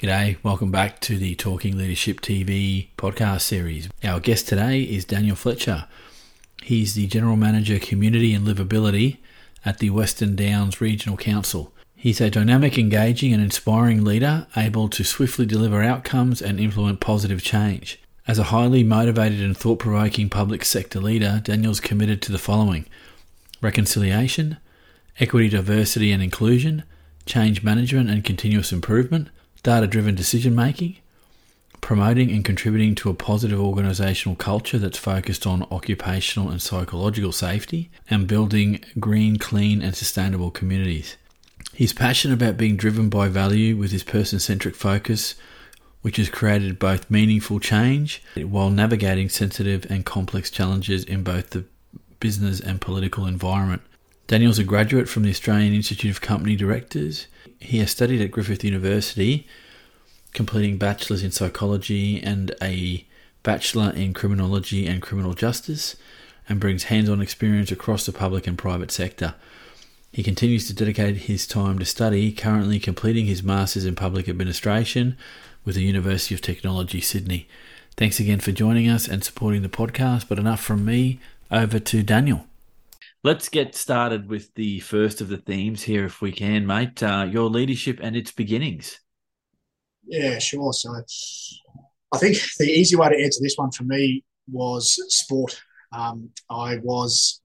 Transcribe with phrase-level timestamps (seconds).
[0.00, 3.90] G'day, welcome back to the Talking Leadership TV podcast series.
[4.02, 5.88] Our guest today is Daniel Fletcher.
[6.62, 9.18] He's the General Manager Community and Livability
[9.62, 11.74] at the Western Downs Regional Council.
[11.94, 17.42] He's a dynamic, engaging, and inspiring leader able to swiftly deliver outcomes and implement positive
[17.42, 18.00] change.
[18.26, 22.86] As a highly motivated and thought provoking public sector leader, Daniel's committed to the following
[23.60, 24.56] reconciliation,
[25.18, 26.84] equity, diversity, and inclusion,
[27.26, 29.28] change management and continuous improvement
[29.60, 30.96] data driven decision making,
[31.80, 37.90] promoting and contributing to a positive organisational culture that's focused on occupational and psychological safety,
[38.08, 41.16] and building green, clean, and sustainable communities.
[41.74, 45.34] He's passionate about being driven by value with his person centric focus,
[46.02, 51.64] which has created both meaningful change while navigating sensitive and complex challenges in both the
[52.20, 53.82] business and political environment.
[54.26, 57.26] Daniel's a graduate from the Australian Institute of Company Directors.
[57.60, 59.46] He has studied at Griffith University,
[60.32, 63.06] completing bachelor's in psychology and a
[63.42, 65.96] bachelor in criminology and criminal justice,
[66.48, 69.34] and brings hands-on experience across the public and private sector.
[70.12, 75.16] He continues to dedicate his time to study, currently completing his Masters in Public Administration
[75.64, 77.46] with the University of Technology, Sydney.
[77.96, 81.20] Thanks again for joining us and supporting the podcast, but enough from me.
[81.52, 82.49] Over to Daniel.
[83.22, 87.02] Let's get started with the first of the themes here, if we can, mate.
[87.02, 88.98] Uh, your leadership and its beginnings.
[90.06, 90.72] Yeah, sure.
[90.72, 90.94] So
[92.14, 95.60] I think the easy way to answer this one for me was sport.
[95.92, 97.42] Um, I was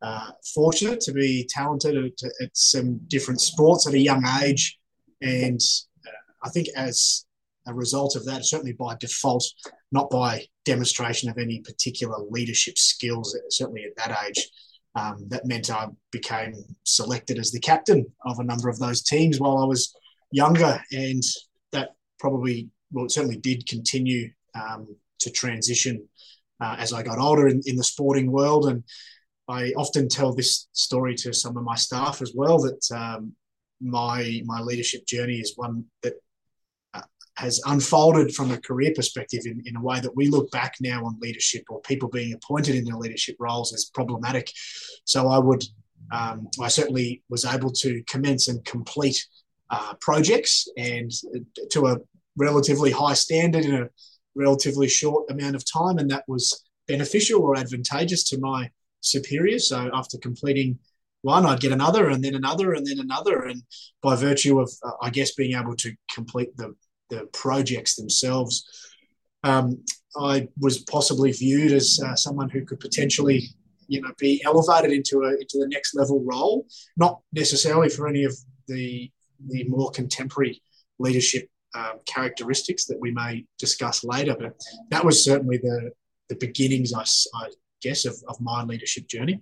[0.00, 4.78] uh, fortunate to be talented at, at, some different sports at a young age.
[5.20, 5.60] And
[6.06, 6.10] uh,
[6.42, 7.26] I think as
[7.66, 9.44] a result of that, certainly by default,
[9.92, 14.48] not by demonstration of any particular leadership skills, certainly at that age,
[14.98, 16.54] um, that meant I became
[16.84, 19.94] selected as the captain of a number of those teams while I was
[20.32, 21.22] younger, and
[21.72, 26.08] that probably, well, it certainly did continue um, to transition
[26.60, 28.68] uh, as I got older in, in the sporting world.
[28.68, 28.82] And
[29.48, 33.32] I often tell this story to some of my staff as well that um,
[33.80, 36.14] my my leadership journey is one that
[37.38, 41.04] has unfolded from a career perspective in, in a way that we look back now
[41.06, 44.46] on leadership or people being appointed in their leadership roles as problematic.
[45.04, 45.62] So I would,
[46.18, 49.18] um, I certainly was able to commence and complete
[49.70, 51.10] uh, projects and
[51.70, 51.96] to a
[52.36, 53.88] relatively high standard in a
[54.34, 56.44] relatively short amount of time, and that was
[56.86, 58.70] beneficial or advantageous to my
[59.00, 59.68] superiors.
[59.68, 60.78] So after completing
[61.22, 63.62] one, I'd get another, and then another, and then another, and
[64.02, 66.74] by virtue of, uh, I guess, being able to complete the
[67.10, 68.66] the projects themselves.
[69.44, 69.84] Um,
[70.16, 73.42] I was possibly viewed as uh, someone who could potentially,
[73.86, 78.24] you know, be elevated into a into the next level role, not necessarily for any
[78.24, 78.34] of
[78.66, 79.10] the
[79.48, 80.60] the more contemporary
[80.98, 84.54] leadership um, characteristics that we may discuss later, but
[84.90, 85.92] that was certainly the
[86.28, 87.04] the beginnings, I,
[87.34, 89.40] I guess, of, of my leadership journey.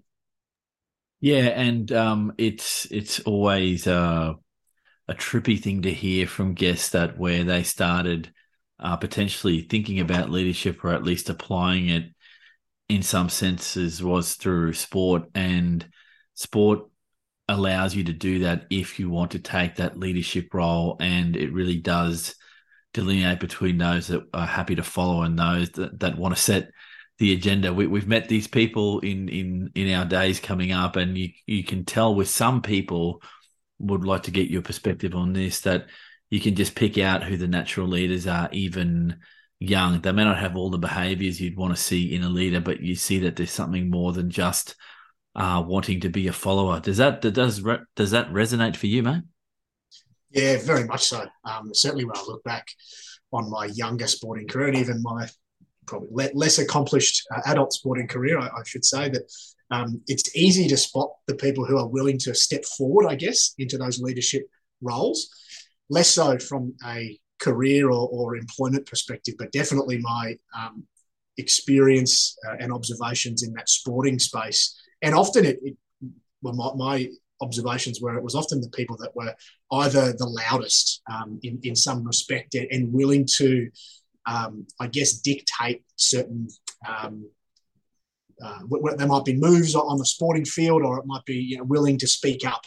[1.21, 4.35] Yeah, and um, it's it's always uh,
[5.09, 8.33] a trippy thing to hear from guests that where they started
[8.79, 12.05] uh, potentially thinking about leadership or at least applying it
[12.89, 15.89] in some senses was through sport and
[16.35, 16.81] sport
[17.49, 21.53] allows you to do that if you want to take that leadership role and it
[21.53, 22.35] really does
[22.93, 26.71] delineate between those that are happy to follow and those that, that want to set
[27.19, 27.73] the agenda.
[27.73, 31.65] We, have met these people in in in our days coming up, and you you
[31.65, 33.23] can tell with some people
[33.79, 35.87] would like to get your perspective on this that
[36.31, 39.17] you can just pick out who the natural leaders are, even
[39.61, 40.01] young.
[40.01, 42.81] They may not have all the behaviors you'd want to see in a leader, but
[42.81, 44.75] you see that there's something more than just
[45.35, 46.81] uh, wanting to be a follower.
[46.81, 47.63] Does that does
[47.95, 49.23] does that resonate for you, mate?
[50.31, 51.25] Yeah, very much so.
[51.45, 52.67] Um, certainly, when I look back
[53.33, 55.29] on my younger sporting career and even my
[55.87, 59.23] probably less accomplished uh, adult sporting career, I, I, should say that
[59.71, 63.55] um, it's easy to spot the people who are willing to step forward, I guess,
[63.59, 64.49] into those leadership
[64.81, 65.29] roles.
[65.89, 70.87] Less so from a career or, or employment perspective, but definitely my um,
[71.37, 74.75] experience uh, and observations in that sporting space.
[75.03, 75.77] And often it, it
[76.43, 77.11] well, my, my,
[77.43, 79.35] observations were it was often the people that were
[79.71, 83.69] either the loudest um, in, in some respect and willing to,
[84.27, 86.49] um, I guess, dictate certain
[86.89, 87.29] um,
[88.45, 88.59] uh,
[88.97, 91.99] there might be moves on the sporting field, or it might be you know, willing
[91.99, 92.67] to speak up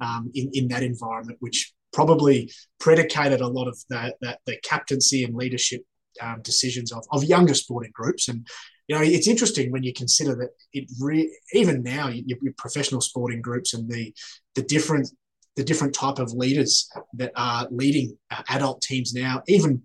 [0.00, 5.24] um, in, in that environment, which probably predicated a lot of the, the, the captaincy
[5.24, 5.82] and leadership
[6.20, 8.28] um, decisions of, of younger sporting groups.
[8.28, 8.46] And
[8.88, 13.00] you know, it's interesting when you consider that it re- even now your, your, professional
[13.00, 14.12] sporting groups and the
[14.56, 15.08] the different
[15.54, 19.82] the different type of leaders that are leading uh, adult teams now, even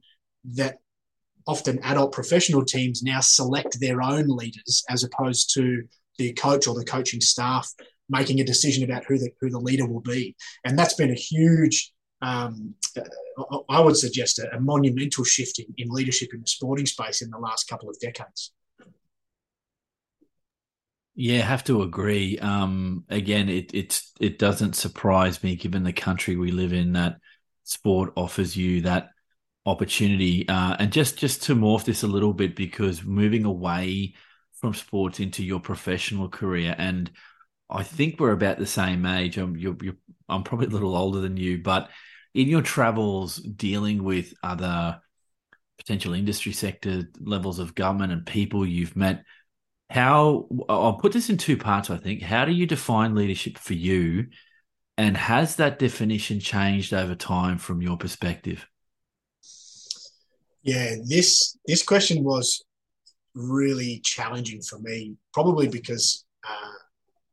[0.56, 0.78] that
[1.48, 5.84] often adult professional teams now select their own leaders as opposed to
[6.18, 7.70] the coach or the coaching staff
[8.10, 11.16] making a decision about who the who the leader will be, and that's been a
[11.16, 11.92] huge.
[12.22, 12.76] Um,
[13.70, 17.30] I would suggest a, a monumental shift in, in leadership in the sporting space in
[17.30, 18.52] the last couple of decades.
[21.16, 22.40] Yeah, have to agree.
[22.40, 27.18] Um, again, it it's it doesn't surprise me, given the country we live in, that
[27.64, 29.10] sport offers you that
[29.66, 30.48] opportunity.
[30.48, 34.16] Uh, and just just to morph this a little bit, because moving away
[34.62, 37.12] from sports into your professional career, and
[37.70, 39.38] I think we're about the same age.
[39.38, 39.98] I'm you're, you're,
[40.30, 41.90] I'm probably a little older than you, but
[42.34, 45.00] in your travels dealing with other
[45.78, 49.24] potential industry sector levels of government and people you've met
[49.90, 52.22] how I'll put this in two parts, I think.
[52.22, 54.28] How do you define leadership for you?
[54.98, 58.68] And has that definition changed over time from your perspective?
[60.66, 62.66] Yeah, this this question was
[63.36, 66.78] really challenging for me, probably because uh,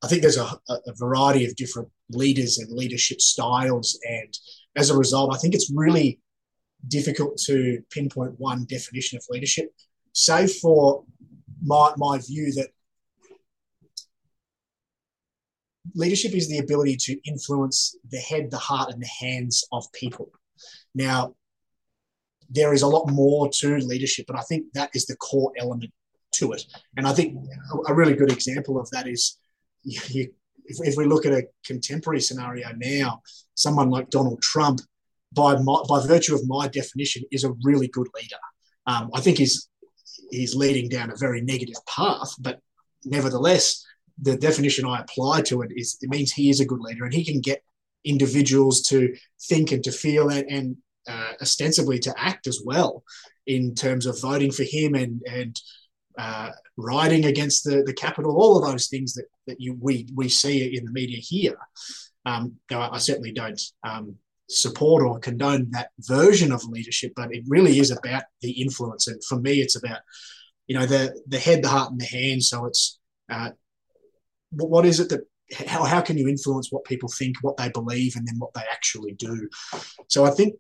[0.05, 4.39] I think there's a, a, variety of different leaders and leadership styles, and
[4.77, 6.21] as a result, I think it's really
[6.89, 9.73] difficult to pinpoint one definition of leadership,
[10.13, 11.03] save for
[11.65, 12.69] my, my view that
[15.95, 20.31] leadership is the ability to influence the head, the heart, and the hands of people.
[20.95, 21.35] Now,
[22.53, 25.93] there is a lot more to leadership, And I think that is the core element
[26.33, 26.65] to it.
[26.97, 27.39] And I think
[27.89, 29.39] a really good example of that is
[29.83, 30.33] you,
[30.65, 33.23] if, if, we look at a contemporary scenario now,
[33.55, 34.81] someone like Donald Trump,
[35.33, 38.37] by my, by virtue of my definition, is a really good leader.
[38.87, 39.69] Um, I think he's
[40.31, 42.35] he's leading down a very negative path.
[42.39, 42.61] But
[43.05, 43.85] nevertheless,
[44.21, 47.15] the definition I apply to it is it means he is a good leader and
[47.15, 47.63] he can get
[48.05, 49.15] individuals to
[49.49, 50.77] think and to feel and, and
[51.09, 53.03] uh, ostensibly to act as well
[53.47, 55.61] in terms of voting for him and and
[56.19, 60.29] uh, riding against the the Capitol, all of those things that that you we we
[60.29, 61.57] see in the media here.
[62.25, 64.17] Um, I, I certainly don't um,
[64.49, 69.09] support or condone that version of leadership, but it really is about the influence.
[69.09, 70.01] And for me, it's about
[70.67, 72.45] you know the the head, the heart, and the hand.
[72.45, 72.99] So it's
[73.31, 73.51] uh,
[74.51, 75.23] what is it that
[75.67, 78.65] how how can you influence what people think, what they believe, and then what they
[78.71, 79.49] actually do?
[80.09, 80.55] So I think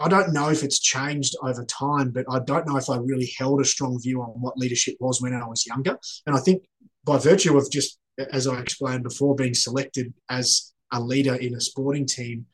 [0.00, 3.32] I don't know if it's changed over time, but I don't know if I really
[3.38, 5.96] held a strong view on what leadership was when I was younger.
[6.26, 6.64] And I think
[7.04, 7.98] by virtue of just
[8.32, 12.46] as I explained before, being selected as a leader in a sporting team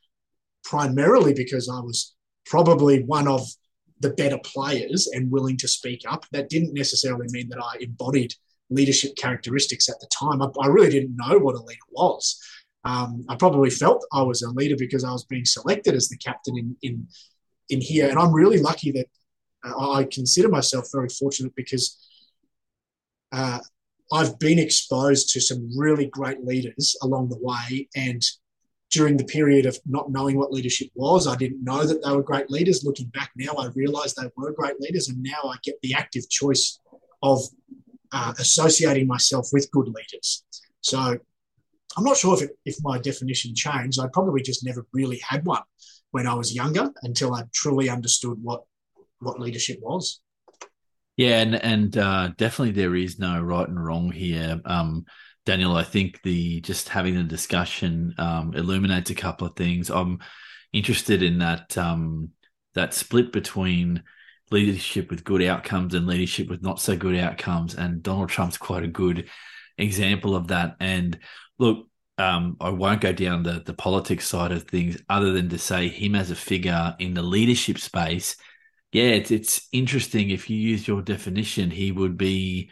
[0.64, 2.14] primarily because I was
[2.46, 3.46] probably one of
[4.00, 6.26] the better players and willing to speak up.
[6.32, 8.34] That didn't necessarily mean that I embodied
[8.70, 10.42] leadership characteristics at the time.
[10.42, 12.40] I, I really didn't know what a leader was.
[12.84, 16.18] Um, I probably felt I was a leader because I was being selected as the
[16.18, 17.08] captain in in
[17.68, 19.06] in here, and I'm really lucky that
[19.64, 21.98] uh, I consider myself very fortunate because
[23.32, 23.60] uh,
[24.12, 28.22] I've been exposed to some really great leaders along the way, and
[28.90, 31.26] during the period of not knowing what leadership was.
[31.26, 32.84] I didn't know that they were great leaders.
[32.84, 36.28] Looking back now, I realize they were great leaders, and now I get the active
[36.30, 36.78] choice
[37.22, 37.40] of
[38.12, 40.44] uh, associating myself with good leaders.
[40.80, 41.18] So
[41.96, 43.98] I'm not sure if, it, if my definition changed.
[43.98, 45.62] I probably just never really had one
[46.14, 48.62] when I was younger until I truly understood what
[49.18, 50.20] what leadership was.
[51.16, 54.60] Yeah, and and uh, definitely there is no right and wrong here.
[54.64, 55.06] Um,
[55.44, 59.90] Daniel, I think the just having the discussion um, illuminates a couple of things.
[59.90, 60.20] I'm
[60.72, 62.30] interested in that um,
[62.74, 64.04] that split between
[64.52, 68.84] leadership with good outcomes and leadership with not so good outcomes, and Donald Trump's quite
[68.84, 69.28] a good
[69.78, 70.76] example of that.
[70.78, 71.18] And
[71.58, 75.58] look, um, I won't go down the the politics side of things, other than to
[75.58, 78.36] say him as a figure in the leadership space.
[78.92, 80.30] Yeah, it's it's interesting.
[80.30, 82.70] If you use your definition, he would be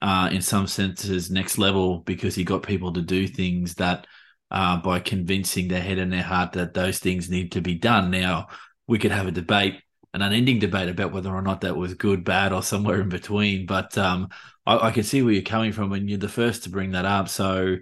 [0.00, 4.06] uh, in some senses next level because he got people to do things that
[4.50, 8.10] uh, by convincing their head and their heart that those things need to be done.
[8.10, 8.48] Now
[8.86, 9.80] we could have a debate,
[10.12, 13.66] an unending debate about whether or not that was good, bad, or somewhere in between.
[13.66, 14.28] But um,
[14.66, 17.04] I, I can see where you're coming from, and you're the first to bring that
[17.04, 17.28] up.
[17.28, 17.76] So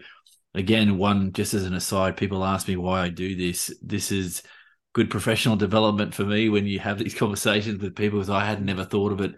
[0.54, 3.72] again, one just as an aside, people ask me why I do this.
[3.82, 4.42] This is
[4.92, 8.64] good professional development for me when you have these conversations with people because I had
[8.64, 9.34] never thought of it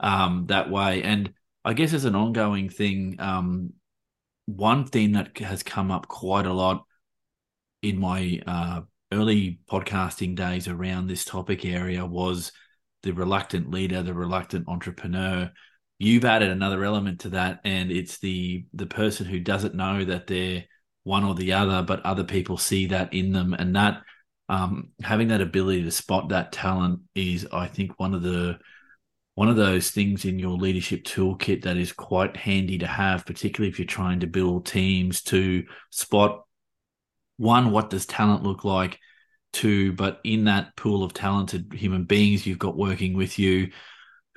[0.00, 1.02] um, that way.
[1.02, 1.32] And
[1.64, 3.72] I guess as an ongoing thing, um,
[4.46, 6.84] one thing that has come up quite a lot
[7.82, 8.80] in my uh,
[9.12, 12.52] early podcasting days around this topic area was
[13.02, 15.50] the reluctant leader, the reluctant entrepreneur.
[15.98, 20.26] You've added another element to that, and it's the the person who doesn't know that
[20.26, 20.64] they're
[21.04, 24.02] one or the other, but other people see that in them, and that
[24.48, 28.58] um, having that ability to spot that talent is, I think, one of the
[29.34, 33.70] one of those things in your leadership toolkit that is quite handy to have, particularly
[33.70, 36.42] if you're trying to build teams to spot
[37.36, 38.98] one, what does talent look like?
[39.52, 43.72] Two, but in that pool of talented human beings you've got working with you,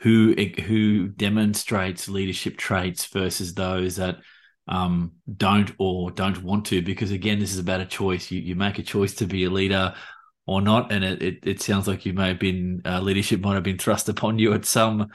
[0.01, 0.33] who
[0.65, 4.17] who demonstrates leadership traits versus those that
[4.67, 8.31] um, don't or don't want to, because again, this is about a choice.
[8.31, 9.93] You you make a choice to be a leader
[10.49, 10.91] or not.
[10.91, 13.77] And it, it, it sounds like you may have been, uh, leadership might have been
[13.77, 15.09] thrust upon you at some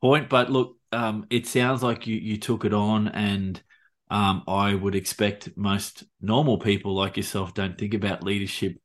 [0.00, 0.28] point.
[0.28, 3.06] But look, um, it sounds like you, you took it on.
[3.06, 3.62] And
[4.10, 8.76] um, I would expect most normal people like yourself don't think about leadership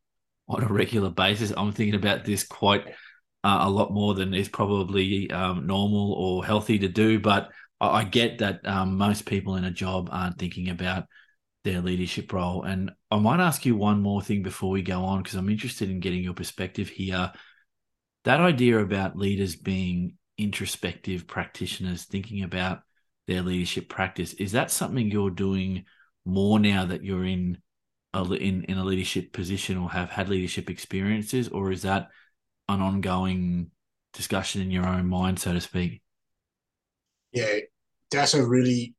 [0.47, 1.51] on a regular basis.
[1.57, 2.85] I'm thinking about this quite
[3.47, 7.19] uh, a lot more than is probably um, normal or healthy to do.
[7.19, 7.49] But
[7.79, 11.05] I, I get that um, most people in a job aren't thinking about
[11.63, 12.63] their leadership role.
[12.63, 15.89] And I might ask you one more thing before we go on, because I'm interested
[15.89, 17.31] in getting your perspective here.
[18.23, 22.79] That idea about leaders being introspective practitioners, thinking about
[23.27, 25.85] their leadership practice, is that something you're doing
[26.25, 27.57] more now that you're in
[28.13, 32.07] in, in a leadership position or have had leadership experiences, or is that
[32.69, 33.71] an ongoing
[34.13, 36.01] discussion in your own mind, so to speak?
[37.31, 37.59] Yeah,
[38.11, 38.95] that's a really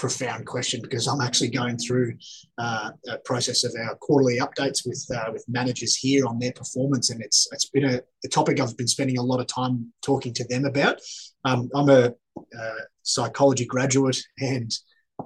[0.00, 2.14] profound question because I'm actually going through
[2.56, 7.10] uh, a process of our quarterly updates with uh, with managers here on their performance,
[7.10, 10.32] and it's it's been a, a, topic I've been spending a lot of time talking
[10.34, 11.00] to them about.
[11.44, 12.70] Um, I'm a, a,
[13.02, 14.72] psychology graduate, and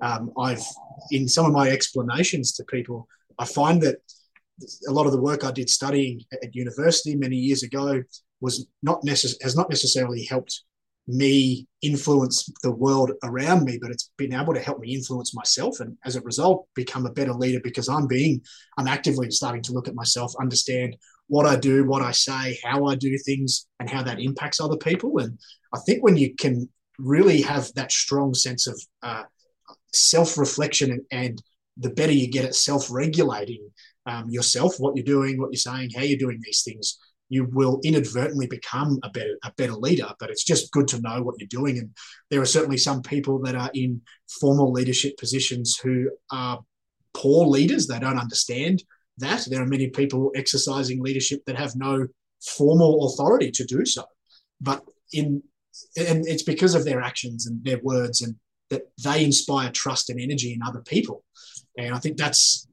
[0.03, 0.65] um, I've
[1.13, 3.07] in some of my explanations to people,
[3.39, 3.99] I find that
[4.89, 8.03] a lot of the work I did studying at university many years ago
[8.41, 10.63] was not necess- has not necessarily helped
[11.07, 15.81] me influence the world around me, but it's been able to help me influence myself
[15.81, 18.41] and as a result become a better leader because I'm being,
[18.79, 20.97] I'm actively starting to look at myself, understand
[21.27, 24.77] what I do, what I say, how I do things, and how that impacts other
[24.77, 25.19] people.
[25.19, 25.39] And
[25.75, 26.69] I think when you can
[26.99, 29.25] really have that strong sense of uh,
[29.93, 31.43] self reflection and, and,
[31.77, 33.69] the better you get at self regulating
[34.07, 37.81] um, yourself, what you're doing, what you're saying, how you're doing these things, you will
[37.83, 40.13] inadvertently become a better a better leader.
[40.19, 41.79] But it's just good to know what you're doing.
[41.79, 41.91] And
[42.31, 44.03] there are certainly some people that are in
[44.41, 46.61] formal leadership positions who are
[47.15, 47.87] poor leaders.
[47.87, 48.83] They don't understand
[49.19, 49.47] that.
[49.49, 52.07] There are many people exercising leadership that have no
[52.43, 54.05] formal authority to do so.
[54.61, 54.83] But
[55.13, 55.43] in
[55.97, 58.37] and it's because of their actions and their words and
[58.71, 61.25] that they inspire trust and energy in other people.
[61.77, 62.67] And I think that's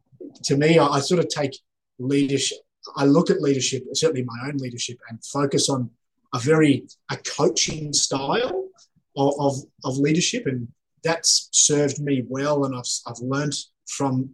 [0.43, 1.57] to me, I, I sort of take
[2.00, 2.59] leadership
[2.95, 5.89] I look at leadership, certainly my own leadership, and focus on
[6.33, 8.69] a very a coaching style
[9.17, 10.67] of, of, of leadership, and
[11.03, 12.65] that's served me well.
[12.65, 13.53] And I've I've learned
[13.88, 14.31] from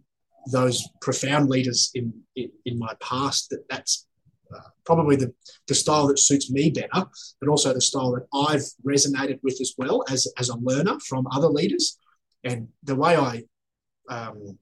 [0.50, 4.06] those profound leaders in in, in my past that that's
[4.54, 5.32] uh, probably the,
[5.66, 7.06] the style that suits me better,
[7.40, 11.26] but also the style that I've resonated with as well as, as a learner from
[11.30, 11.98] other leaders.
[12.44, 13.42] And the way I
[14.08, 14.58] um,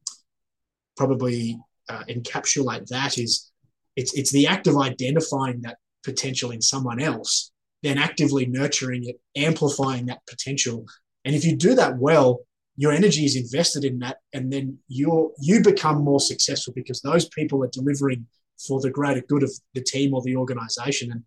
[0.97, 3.50] probably uh, encapsulate that is
[3.97, 7.50] it's it's the act of identifying that potential in someone else,
[7.83, 10.85] then actively nurturing it, amplifying that potential.
[11.25, 12.41] And if you do that well,
[12.76, 17.29] your energy is invested in that, and then you you become more successful because those
[17.31, 18.26] people are delivering
[18.67, 21.11] for the greater good of the team or the organization.
[21.11, 21.23] And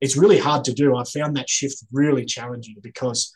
[0.00, 0.96] it's really hard to do.
[0.96, 3.32] I found that shift really challenging because,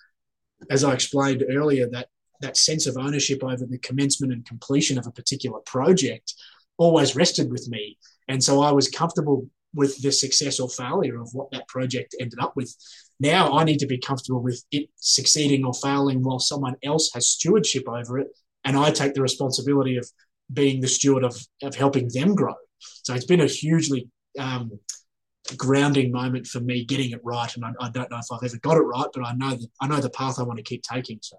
[0.71, 2.09] as I explained earlier, that
[2.45, 6.35] that sense of ownership over the commencement and completion of a particular project
[6.77, 7.99] always rested with me.
[8.29, 12.39] And so I was comfortable with the success or failure of what that project ended
[12.41, 12.75] up with.
[13.19, 17.29] Now I need to be comfortable with it succeeding or failing while someone else has
[17.29, 18.29] stewardship over it.
[18.65, 20.09] And I take the responsibility of
[20.53, 22.55] being the steward of, of helping them grow.
[23.03, 24.09] So it's been a hugely
[24.39, 24.79] um,
[25.57, 27.55] grounding moment for me getting it right.
[27.57, 29.69] And I, I, don't know if I've ever got it right, but I know that
[29.81, 31.19] I know the path I want to keep taking.
[31.23, 31.37] So.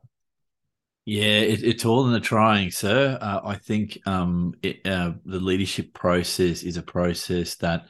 [1.05, 3.17] Yeah, it, it's all in the trying, sir.
[3.21, 7.85] Uh, I think um, it, uh, the leadership process is a process that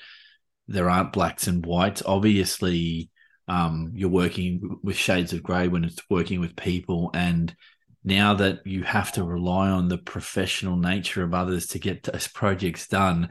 [0.68, 2.04] there aren't blacks and whites.
[2.06, 3.10] Obviously,
[3.48, 7.56] um, you're working with shades of grey when it's working with people, and
[8.04, 12.28] now that you have to rely on the professional nature of others to get those
[12.28, 13.30] projects done,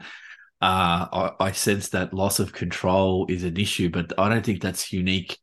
[0.61, 3.89] uh, I, I sense that loss of control is an issue.
[3.89, 5.37] But I don't think that's unique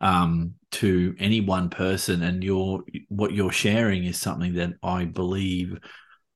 [0.00, 5.78] um, to any one person, and your what you're sharing is something that I believe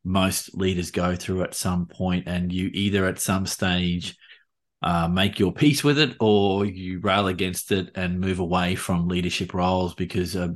[0.04, 4.16] most leaders go through at some point, and you either at some stage
[4.82, 9.08] uh, make your peace with it, or you rail against it and move away from
[9.08, 9.94] leadership roles.
[9.94, 10.48] Because uh,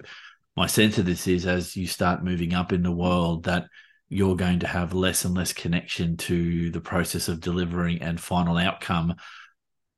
[0.57, 3.67] my sense of this is, as you start moving up in the world, that
[4.11, 8.57] you're going to have less and less connection to the process of delivering and final
[8.57, 9.15] outcome.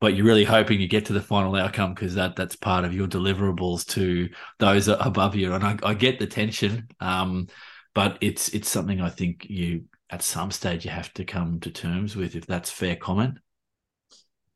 [0.01, 2.95] But you're really hoping you get to the final outcome because that that's part of
[2.95, 5.53] your deliverables to those above you.
[5.55, 7.49] And I, I get the tension, um,
[7.95, 11.71] but it's it's something I think you at some stage you have to come to
[11.71, 12.35] terms with.
[12.35, 13.39] If that's fair comment.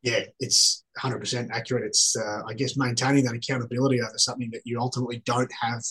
[0.03, 1.85] Yeah, it's 100% accurate.
[1.85, 5.83] It's uh, I guess maintaining that accountability over something that you ultimately don't have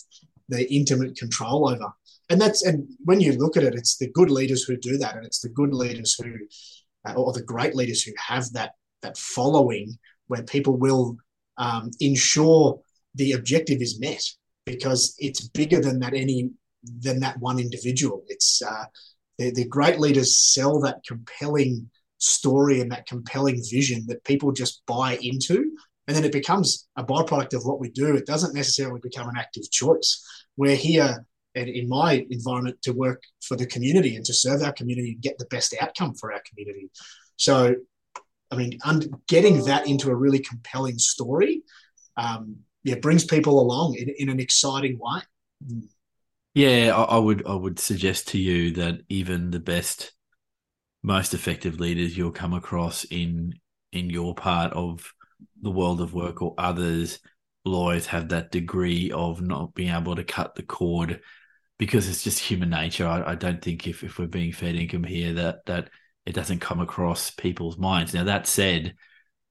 [0.49, 1.91] the intimate control over
[2.29, 5.15] and that's and when you look at it, it's the good leaders who do that,
[5.15, 6.33] and it's the good leaders who,
[7.07, 11.17] uh, or the great leaders who have that that following where people will
[11.57, 12.79] um, ensure
[13.15, 14.23] the objective is met
[14.65, 16.49] because it's bigger than that any
[16.83, 18.23] than that one individual.
[18.27, 18.85] It's uh,
[19.37, 24.81] the, the great leaders sell that compelling story and that compelling vision that people just
[24.85, 25.71] buy into
[26.07, 28.15] and then it becomes a byproduct of what we do.
[28.15, 30.23] It doesn't necessarily become an active choice.
[30.57, 34.73] We're here and in my environment to work for the community and to serve our
[34.73, 36.89] community and get the best outcome for our community.
[37.37, 37.75] So,
[38.53, 38.79] I mean,
[39.27, 41.63] getting that into a really compelling story,
[42.17, 45.21] um, yeah, brings people along in, in an exciting way.
[46.53, 50.13] Yeah, I, I would I would suggest to you that even the best,
[51.01, 53.55] most effective leaders you'll come across in
[53.91, 55.11] in your part of
[55.61, 57.19] the world of work or others
[57.63, 61.21] will always have that degree of not being able to cut the cord
[61.79, 63.07] because it's just human nature.
[63.07, 65.89] I, I, don't think if, if we're being fair income here that that
[66.25, 68.13] it doesn't come across people's minds.
[68.13, 68.95] Now that said,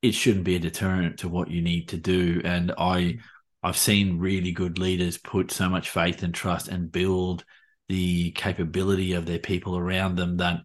[0.00, 2.40] it shouldn't be a deterrent to what you need to do.
[2.44, 3.18] And I
[3.62, 7.44] I've seen really good leaders put so much faith and trust and build
[7.88, 10.60] the capability of their people around them that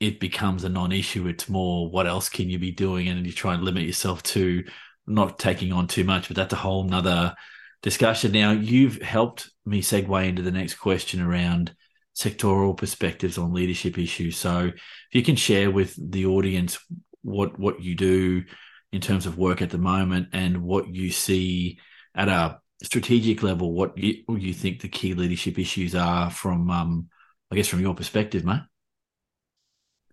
[0.00, 1.26] it becomes a non-issue.
[1.26, 4.64] It's more what else can you be doing, and you try and limit yourself to
[5.06, 6.28] not taking on too much.
[6.28, 7.34] But that's a whole nother
[7.82, 8.32] discussion.
[8.32, 11.74] Now, you've helped me segue into the next question around
[12.16, 14.36] sectoral perspectives on leadership issues.
[14.36, 16.78] So, if you can share with the audience
[17.22, 18.44] what what you do
[18.92, 21.78] in terms of work at the moment and what you see
[22.14, 27.08] at a strategic level, what you, you think the key leadership issues are from, um,
[27.50, 28.60] I guess, from your perspective, mate.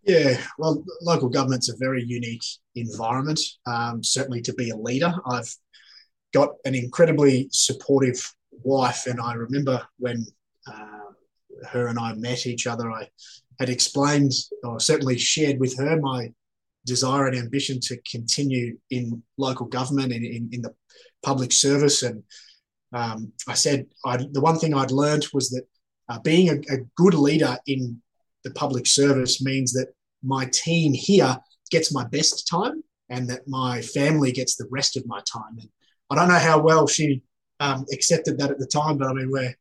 [0.06, 2.44] Yeah, well, local government's a very unique
[2.76, 3.40] environment.
[3.66, 5.54] Um, certainly, to be a leader, I've
[6.34, 10.26] got an incredibly supportive wife, and I remember when
[10.68, 11.03] uh,
[11.72, 13.10] her and I met each other, I
[13.60, 14.32] had explained
[14.64, 16.32] or certainly shared with her my
[16.86, 20.74] desire and ambition to continue in local government and in, in the
[21.24, 22.04] public service.
[22.04, 22.24] And
[22.94, 25.64] um, I said I'd, the one thing I'd learned was that
[26.10, 28.02] uh, being a, a good leader in
[28.44, 31.38] the public service means that my team here
[31.72, 35.58] gets my best time and that my family gets the rest of my time.
[35.60, 35.70] And
[36.10, 37.24] I don't know how well she
[37.60, 39.56] um, accepted that at the time, but I mean, we're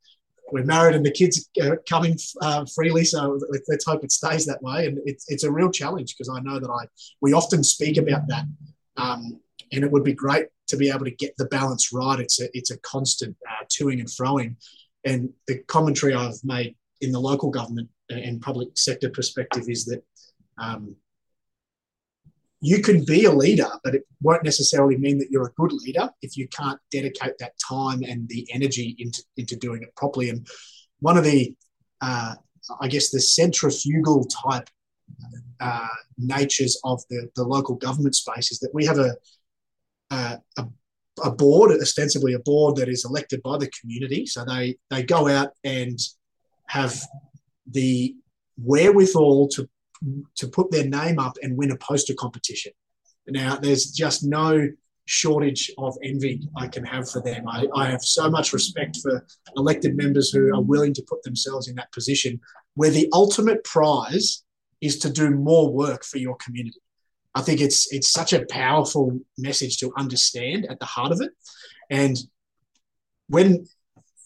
[0.50, 4.62] we're married and the kids are coming uh, freely, so let's hope it stays that
[4.62, 4.86] way.
[4.86, 6.86] And it's it's a real challenge because I know that I
[7.20, 8.44] we often speak about that,
[8.96, 9.40] um,
[9.72, 12.18] and it would be great to be able to get the balance right.
[12.18, 14.56] It's a it's a constant uh, toing and froing,
[15.04, 20.04] and the commentary I've made in the local government and public sector perspective is that
[20.58, 20.96] um,
[22.64, 26.08] you can be a leader, but it won't necessarily mean that you're a good leader
[26.22, 30.30] if you can't dedicate that time and the energy into, into doing it properly.
[30.30, 30.46] And
[31.00, 31.56] one of the,
[32.00, 32.36] uh,
[32.80, 34.70] I guess, the centrifugal type
[35.58, 39.16] uh, natures of the, the local government space is that we have a,
[40.12, 40.38] a,
[41.24, 44.24] a board, ostensibly a board that is elected by the community.
[44.24, 45.98] So they, they go out and
[46.66, 46.96] have
[47.68, 48.14] the
[48.56, 49.68] wherewithal to
[50.36, 52.72] to put their name up and win a poster competition.
[53.26, 54.68] Now, there's just no
[55.04, 57.48] shortage of envy I can have for them.
[57.48, 61.68] I, I have so much respect for elected members who are willing to put themselves
[61.68, 62.40] in that position
[62.74, 64.44] where the ultimate prize
[64.80, 66.80] is to do more work for your community.
[67.34, 71.30] I think it's it's such a powerful message to understand at the heart of it.
[71.90, 72.18] And
[73.28, 73.66] when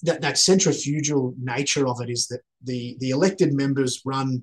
[0.03, 4.43] that, that centrifugal nature of it is that the, the elected members run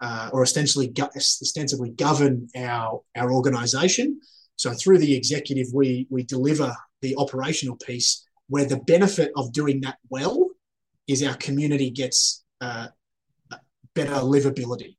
[0.00, 4.20] uh, or ostensibly, ostensibly govern our, our organisation.
[4.56, 9.80] So through the executive, we, we deliver the operational piece where the benefit of doing
[9.82, 10.48] that well
[11.06, 12.88] is our community gets uh,
[13.94, 14.96] better livability.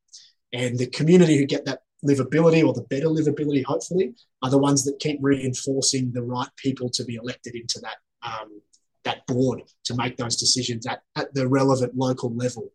[0.54, 4.84] And the community who get that livability or the better livability, hopefully, are the ones
[4.86, 8.62] that keep reinforcing the right people to be elected into that um,
[9.04, 12.70] that board to make those decisions at, at the relevant local level.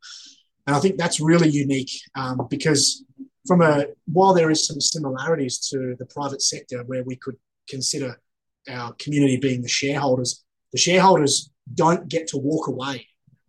[0.66, 3.04] And I think that's really unique um, because
[3.46, 7.36] from a while there is some similarities to the private sector where we could
[7.68, 8.20] consider
[8.68, 13.06] our community being the shareholders, the shareholders don't get to walk away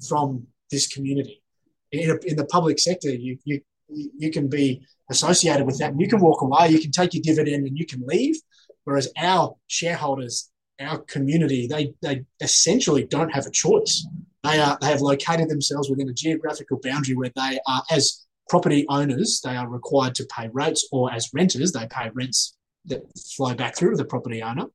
[0.07, 1.41] from this community.
[1.91, 6.01] in, a, in the public sector, you, you you can be associated with that and
[6.01, 8.35] you can walk away, you can take your dividend and you can leave.
[8.83, 14.05] Whereas our shareholders, our community, they they essentially don't have a choice.
[14.47, 18.85] They are they have located themselves within a geographical boundary where they are as property
[18.89, 22.55] owners, they are required to pay rates, or as renters, they pay rents
[22.85, 23.01] that
[23.35, 24.67] flow back through to the property owner.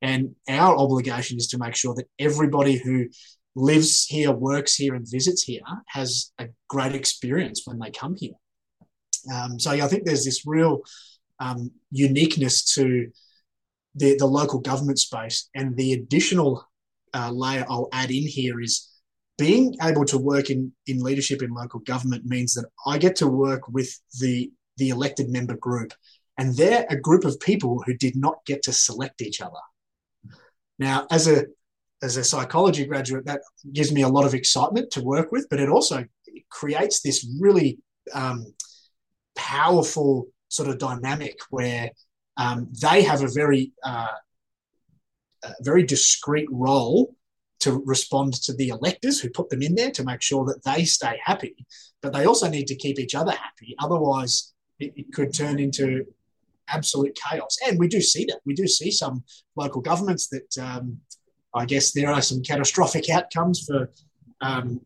[0.00, 3.06] And our obligation is to make sure that everybody who
[3.54, 8.34] lives here, works here, and visits here has a great experience when they come here.
[9.32, 10.80] Um, so I think there's this real
[11.38, 13.08] um, uniqueness to
[13.94, 15.48] the, the local government space.
[15.54, 16.66] And the additional
[17.14, 18.88] uh, layer I'll add in here is
[19.42, 23.26] being able to work in, in leadership in local government means that I get to
[23.26, 25.92] work with the, the elected member group.
[26.38, 29.64] And they're a group of people who did not get to select each other.
[30.78, 31.46] Now, as a
[32.04, 33.40] as a psychology graduate, that
[33.72, 36.04] gives me a lot of excitement to work with, but it also
[36.48, 37.78] creates this really
[38.12, 38.46] um,
[39.36, 41.90] powerful sort of dynamic where
[42.36, 44.16] um, they have a very uh,
[45.44, 47.14] a very discrete role
[47.62, 50.84] to respond to the electors who put them in there to make sure that they
[50.84, 51.54] stay happy.
[52.00, 53.74] But they also need to keep each other happy.
[53.78, 56.04] Otherwise, it, it could turn into
[56.68, 57.56] absolute chaos.
[57.66, 58.40] And we do see that.
[58.44, 59.22] We do see some
[59.56, 60.98] local governments that um,
[61.54, 63.90] I guess there are some catastrophic outcomes for
[64.40, 64.80] um,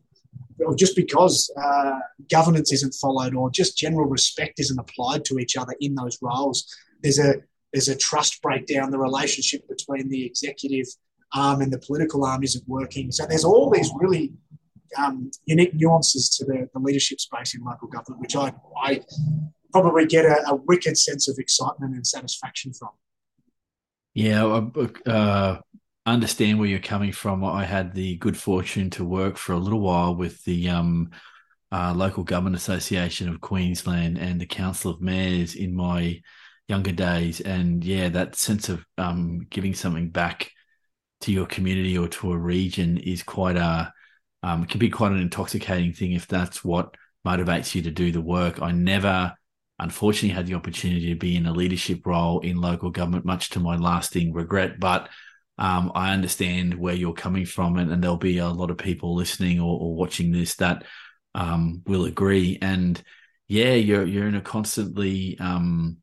[0.59, 1.99] or just because uh,
[2.31, 6.65] governance isn't followed or just general respect isn't applied to each other in those roles.
[7.01, 7.35] There's a
[7.73, 8.91] there's a trust breakdown.
[8.91, 10.87] The relationship between the executive
[11.33, 13.11] arm and the political arm isn't working.
[13.11, 14.33] So there's all these really
[14.97, 19.01] um, unique nuances to the, the, leadership space in local government, which I, I
[19.71, 22.89] probably get a, a wicked sense of excitement and satisfaction from.
[24.13, 25.59] Yeah, I uh,
[26.05, 27.43] understand where you're coming from.
[27.43, 31.11] I had the good fortune to work for a little while with the um,
[31.71, 36.21] uh, local government association of Queensland and the Council of Mayors in my
[36.67, 40.51] younger days, and yeah, that sense of um, giving something back
[41.21, 43.93] to your community or to a region is quite a
[44.43, 48.21] um, can be quite an intoxicating thing if that's what motivates you to do the
[48.21, 48.61] work.
[48.61, 49.33] I never
[49.79, 53.59] unfortunately had the opportunity to be in a leadership role in local government, much to
[53.59, 55.09] my lasting regret, but
[55.59, 59.15] um, I understand where you're coming from, and, and, there'll be a lot of people
[59.15, 60.83] listening or, or watching this that
[61.33, 62.59] um, will agree.
[62.61, 63.01] And
[63.47, 65.97] yeah, you're you're in a constantly um,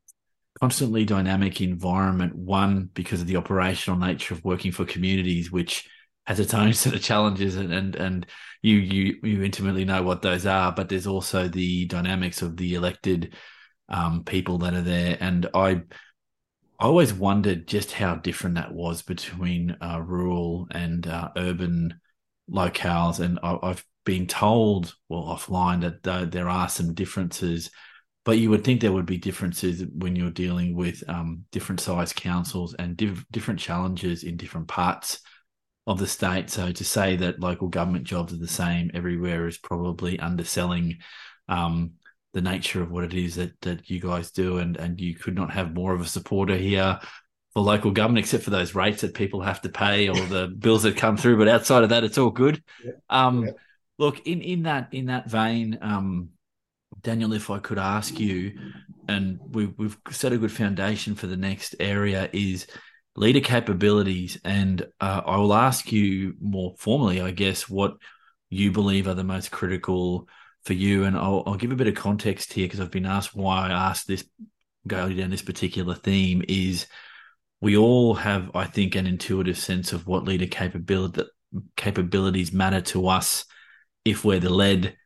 [0.65, 2.35] constantly dynamic environment.
[2.35, 5.87] One because of the operational nature of working for communities, which
[6.27, 8.27] has its own set of challenges, and and and
[8.63, 10.73] you you you intimately know what those are.
[10.73, 13.35] But there's also the dynamics of the elected
[13.91, 15.83] um, people that are there, and I
[16.79, 22.01] I always wondered just how different that was between uh, rural and uh, urban
[22.51, 23.21] locales.
[23.21, 27.71] And I, have been told, well, offline, that there are some differences.
[28.25, 32.13] But you would think there would be differences when you're dealing with um, different size
[32.13, 35.21] councils and diff- different challenges in different parts
[35.87, 36.49] of the state.
[36.49, 40.99] So to say that local government jobs are the same everywhere is probably underselling
[41.49, 41.93] um,
[42.33, 45.35] the nature of what it is that that you guys do, and and you could
[45.35, 46.99] not have more of a supporter here
[47.53, 50.83] for local government, except for those rates that people have to pay or the bills
[50.83, 51.39] that come through.
[51.39, 52.63] But outside of that, it's all good.
[52.85, 52.93] Yeah.
[53.09, 53.53] Um, yeah.
[53.99, 56.31] Look, in in that in that vein, um,
[57.05, 58.59] Daniel, if I could ask you,
[59.07, 62.67] and we, we've set a good foundation for the next area is
[63.15, 67.97] leader capabilities, and uh, I will ask you more formally, I guess, what
[68.49, 70.29] you believe are the most critical
[70.65, 71.05] for you.
[71.05, 73.71] And I'll, I'll give a bit of context here because I've been asked why I
[73.71, 74.25] asked this,
[74.87, 76.87] go down this particular theme is
[77.61, 81.29] we all have, I think, an intuitive sense of what leader capability
[81.77, 83.45] capabilities matter to us
[84.05, 84.97] if we're the led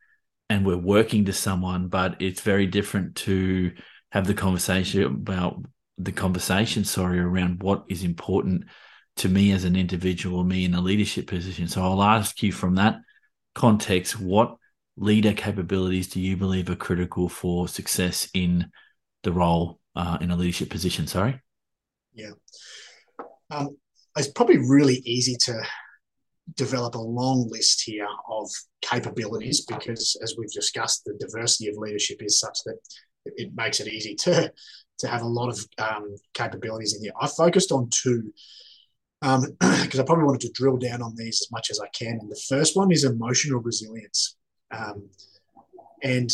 [0.49, 3.71] and we're working to someone, but it's very different to
[4.11, 5.63] have the conversation about
[5.97, 8.65] the conversation, sorry, around what is important
[9.17, 11.67] to me as an individual, me in a leadership position.
[11.67, 12.97] So I'll ask you from that
[13.53, 14.55] context, what
[14.97, 18.71] leader capabilities do you believe are critical for success in
[19.23, 21.05] the role uh, in a leadership position?
[21.05, 21.39] Sorry.
[22.13, 22.31] Yeah.
[23.51, 23.77] Um,
[24.17, 25.61] it's probably really easy to
[26.55, 28.49] develop a long list here of
[28.81, 32.77] capabilities because, as we've discussed, the diversity of leadership is such that
[33.25, 34.51] it makes it easy to
[34.99, 37.13] to have a lot of um, capabilities in here.
[37.19, 38.33] I focused on two
[39.21, 42.19] because um, I probably wanted to drill down on these as much as I can.
[42.21, 44.35] And the first one is emotional resilience.
[44.71, 45.09] Um,
[46.03, 46.29] and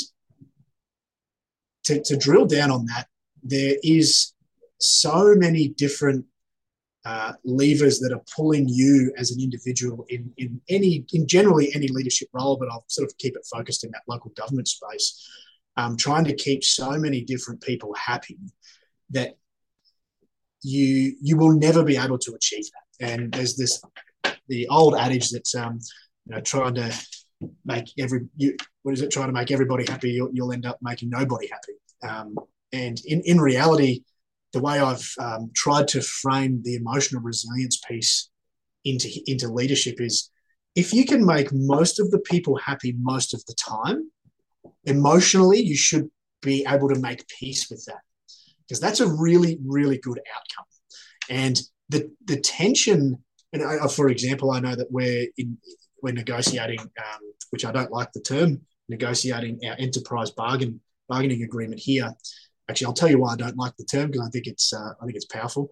[1.86, 3.08] to, to drill down on that,
[3.44, 4.34] there is
[4.80, 6.26] so many different
[7.06, 11.88] uh, levers that are pulling you as an individual in, in any in generally any
[11.88, 15.30] leadership role, but I'll sort of keep it focused in that local government space.
[15.78, 18.40] Um, trying to keep so many different people happy
[19.12, 19.38] that
[20.64, 23.14] you you will never be able to achieve that.
[23.14, 23.84] And there's this
[24.48, 25.80] the old adage that um,
[26.26, 26.92] you know trying to
[27.66, 30.78] make every you, what is it trying to make everybody happy you'll, you'll end up
[30.82, 32.36] making nobody happy um,
[32.72, 34.02] and in, in reality
[34.56, 38.30] the way i've um, tried to frame the emotional resilience piece
[38.84, 40.32] into into leadership is
[40.76, 44.10] if you can make most of the people happy most of the time
[44.86, 46.10] emotionally you should
[46.42, 48.02] be able to make peace with that
[48.62, 50.66] because that's a really really good outcome
[51.30, 53.18] and the the tension
[53.54, 55.58] and I, for example i know that we're in
[56.06, 61.80] we're negotiating, um, which I don't like the term, negotiating our enterprise bargain bargaining agreement
[61.80, 62.14] here.
[62.70, 64.94] Actually, I'll tell you why I don't like the term because I think it's uh,
[65.02, 65.70] I think it's powerful.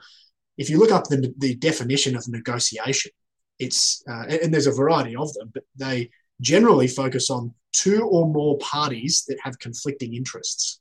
[0.57, 3.11] If you look up the, the definition of negotiation,
[3.59, 8.27] it's uh, and there's a variety of them, but they generally focus on two or
[8.27, 10.79] more parties that have conflicting interests.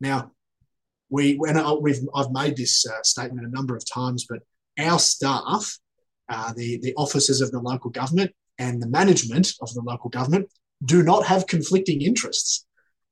[0.00, 0.32] Now,
[1.10, 4.40] we and we've I've made this uh, statement a number of times, but
[4.78, 5.78] our staff,
[6.28, 10.48] uh, the the officers of the local government, and the management of the local government
[10.84, 12.66] do not have conflicting interests.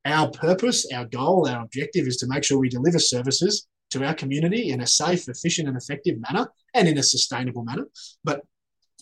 [0.07, 4.13] Our purpose, our goal, our objective is to make sure we deliver services to our
[4.13, 7.85] community in a safe, efficient, and effective manner and in a sustainable manner.
[8.23, 8.41] But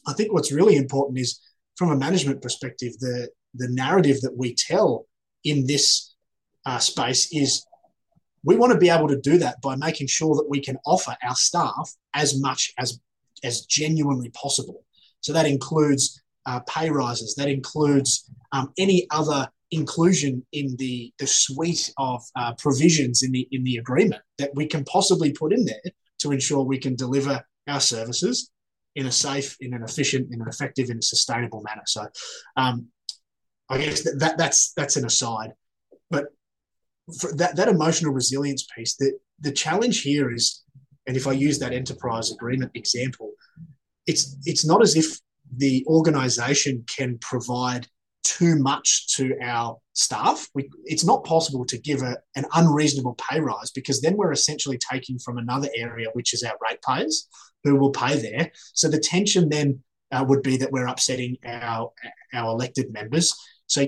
[0.08, 1.40] I think what's really important is
[1.76, 5.06] from a management perspective, the, the narrative that we tell
[5.44, 6.16] in this
[6.66, 7.66] uh, space is
[8.44, 11.16] we want to be able to do that by making sure that we can offer
[11.24, 13.00] our staff as much as
[13.44, 14.84] as genuinely possible.
[15.22, 17.36] So that includes uh, pay rises.
[17.36, 23.48] That includes um, any other inclusion in the, the suite of uh, provisions in the
[23.52, 27.44] in the agreement that we can possibly put in there to ensure we can deliver
[27.68, 28.52] our services
[28.96, 31.82] in a safe, in an efficient, in an effective, in a sustainable manner.
[31.86, 32.06] So,
[32.56, 32.88] um,
[33.70, 35.52] I guess that, that that's that's an aside,
[36.10, 36.26] but
[37.36, 40.64] that that emotional resilience piece, that the challenge here is,
[41.08, 43.32] and if I use that enterprise agreement example,
[44.08, 45.20] it's it's not as if
[45.58, 47.88] the organisation can provide
[48.26, 50.48] too much to our staff.
[50.54, 54.80] We, it's not possible to give a, an unreasonable pay rise because then we're essentially
[54.92, 57.28] taking from another area, which is our ratepayers
[57.64, 58.52] who will pay there.
[58.74, 59.80] So the tension then
[60.12, 61.92] uh, would be that we're upsetting our,
[62.34, 63.34] our elected members.
[63.68, 63.86] So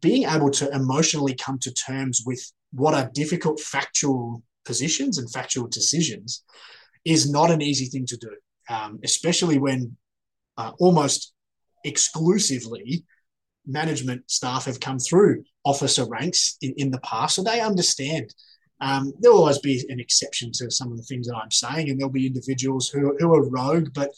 [0.00, 2.40] being able to emotionally come to terms with
[2.72, 6.44] what are difficult factual positions and factual decisions
[7.04, 8.30] is not an easy thing to do,
[8.70, 9.96] um, especially when
[10.56, 11.32] uh, almost
[11.84, 13.04] exclusively
[13.66, 18.34] management staff have come through officer ranks in, in the past, so they understand.
[18.80, 21.98] Um, there'll always be an exception to some of the things that I'm saying, and
[21.98, 23.90] there'll be individuals who, who are rogue.
[23.94, 24.10] But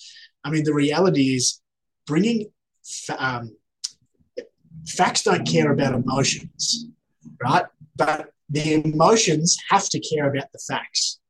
[0.43, 1.61] I mean, the reality is
[2.07, 2.47] bringing
[3.19, 3.55] um,
[4.87, 6.87] facts don't care about emotions,
[7.43, 7.67] right?
[7.97, 11.21] But the emotions have to care about the facts.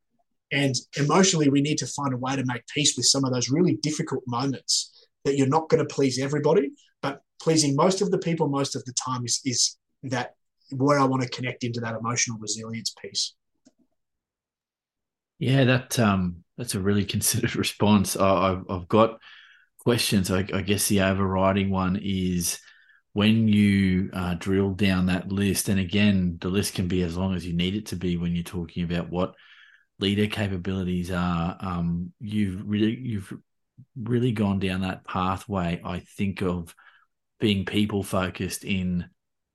[0.52, 3.50] And emotionally, we need to find a way to make peace with some of those
[3.50, 6.70] really difficult moments that you're not going to please everybody,
[7.44, 10.34] pleasing most of the people most of the time is, is that
[10.70, 13.34] where I want to connect into that emotional resilience piece.
[15.38, 18.16] Yeah, that um, that's a really considered response.
[18.16, 19.18] I, have I've got
[19.78, 20.30] questions.
[20.30, 22.58] I, I, guess the overriding one is
[23.12, 27.34] when you uh, drill down that list, and again, the list can be as long
[27.34, 29.34] as you need it to be when you're talking about what
[30.00, 31.58] leader capabilities are.
[31.60, 33.32] Um, you've really you've
[33.96, 36.74] really gone down that pathway, I think of
[37.40, 39.06] being people focused in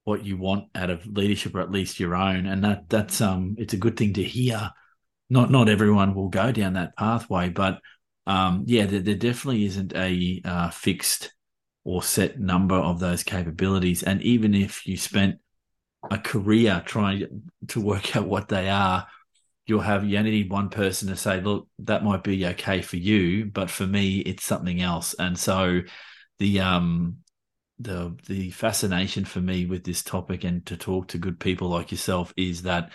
[0.04, 3.56] what you want out of leadership, or at least your own, and that that's um,
[3.58, 4.72] it's a good thing to hear.
[5.30, 7.80] Not not everyone will go down that pathway, but
[8.26, 11.34] um, yeah, there, there definitely isn't a uh, fixed
[11.84, 15.36] or set number of those capabilities, and even if you spent
[16.10, 19.08] a career trying to work out what they are,
[19.66, 22.98] you'll have you only need one person to say, look, that might be okay for
[22.98, 25.14] you, but for me, it's something else.
[25.20, 25.82] And so
[26.40, 27.18] the um
[27.80, 31.92] the the fascination for me with this topic and to talk to good people like
[31.92, 32.92] yourself is that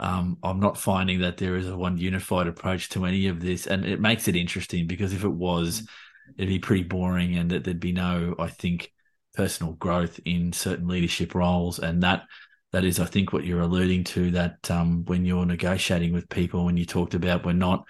[0.00, 3.66] um, I'm not finding that there is a one unified approach to any of this,
[3.66, 5.88] and it makes it interesting because if it was,
[6.36, 8.92] it'd be pretty boring, and that there'd be no, I think,
[9.34, 12.24] personal growth in certain leadership roles, and that
[12.72, 14.30] that is, I think, what you're alluding to.
[14.30, 17.84] That um, when you're negotiating with people, when you talked about we're not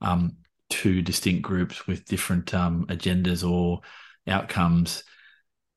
[0.00, 0.36] um,
[0.70, 3.80] two distinct groups with different um, agendas or
[4.28, 5.02] outcomes,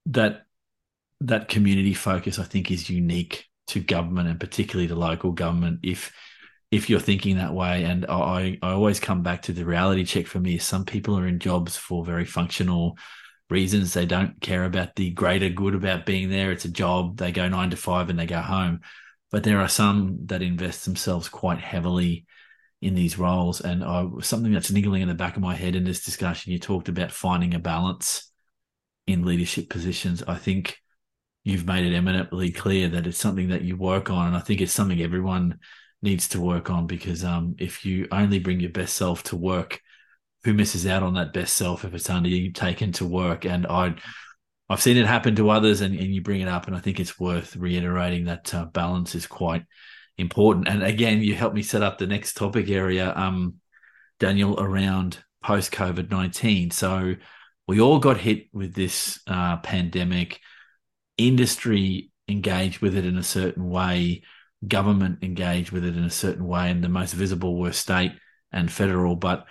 [0.08, 0.46] that
[1.22, 5.82] that community focus, I think, is unique to government and particularly to local government.
[5.84, 6.12] If
[6.72, 7.84] if you're thinking that way.
[7.84, 10.58] And I, I always come back to the reality check for me.
[10.58, 12.98] Some people are in jobs for very functional
[13.50, 13.94] reasons.
[13.94, 16.52] They don't care about the greater good about being there.
[16.52, 17.18] It's a job.
[17.18, 18.80] They go nine to five and they go home.
[19.32, 22.26] But there are some that invest themselves quite heavily
[22.82, 23.60] in these roles.
[23.60, 26.60] And I, something that's niggling in the back of my head in this discussion, you
[26.60, 28.31] talked about finding a balance
[29.08, 30.24] in leadership positions.
[30.28, 30.78] I think
[31.44, 34.28] you've made it eminently clear that it's something that you work on.
[34.28, 35.60] And I think it's something everyone
[36.02, 39.80] needs to work on because um, if you only bring your best self to work,
[40.44, 43.46] who misses out on that best self if it's undertaken to work?
[43.46, 43.96] And I,
[44.70, 47.00] I've seen it happen to others, and, and you bring it up, and I think
[47.00, 49.66] it's worth reiterating that uh, balance is quite
[50.18, 50.68] important.
[50.68, 53.56] And again, you helped me set up the next topic area, um,
[54.20, 56.72] Daniel, around post COVID nineteen.
[56.72, 57.16] So
[57.68, 60.40] we all got hit with this uh, pandemic.
[61.18, 64.24] Industry engaged with it in a certain way
[64.68, 68.14] government engaged with it in a certain way, and the most visible were state
[68.52, 69.16] and federal.
[69.16, 69.46] But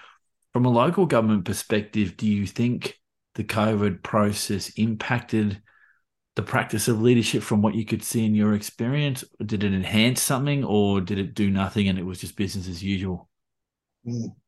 [0.52, 2.98] from a local government perspective, do you think
[3.34, 5.62] the COVID process impacted
[6.36, 9.24] the practice of leadership from what you could see in your experience?
[9.44, 12.82] Did it enhance something or did it do nothing and it was just business as
[12.82, 13.28] usual?
[14.06, 14.39] Mm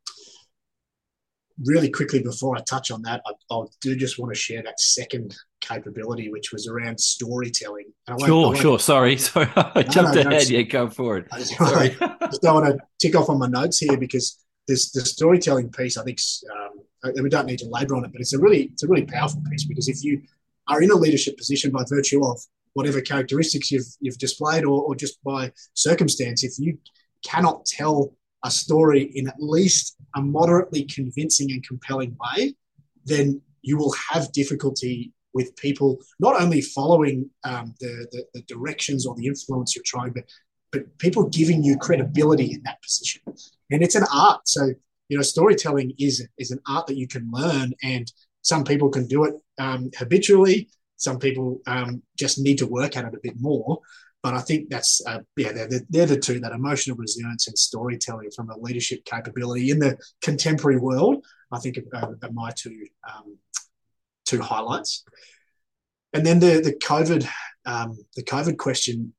[1.64, 4.80] really quickly before I touch on that, I, I, do just want to share that
[4.80, 7.92] second capability, which was around storytelling.
[8.24, 8.78] sure, sure.
[8.78, 10.48] Sorry, sorry, I jumped no, no, ahead.
[10.48, 11.26] Yeah, go for it.
[11.32, 11.90] I just, Sorry.
[12.22, 15.96] Just don't want to tick off on my notes here because this the storytelling piece.
[15.96, 16.18] I think
[16.50, 19.04] um, we don't need to labour on it, but it's a really it's a really
[19.04, 20.22] powerful piece because if you
[20.68, 22.40] are in a leadership position by virtue of
[22.74, 26.78] whatever characteristics you've you've displayed or, or just by circumstance, if you
[27.24, 32.54] cannot tell a story in at least a moderately convincing and compelling way,
[33.04, 39.06] then you will have difficulty with people not only following um, the, the, the, directions
[39.06, 40.24] or the influence you're trying, but
[40.72, 43.20] but people giving you credibility in that position.
[43.70, 44.48] And it's an art.
[44.48, 44.70] So
[45.08, 48.10] you know, storytelling is is an art that you can learn, and
[48.42, 50.70] some people can do it um, habitually.
[50.96, 53.80] Some people um, just need to work at it a bit more.
[54.22, 58.30] But I think that's uh, yeah, they're, they're the two that emotional resilience and storytelling
[58.30, 61.24] from a leadership capability in the contemporary world.
[61.50, 63.36] I think are, are my two um,
[64.24, 65.04] two highlights.
[66.12, 67.26] And then the the COVID
[67.66, 69.12] um, the COVID question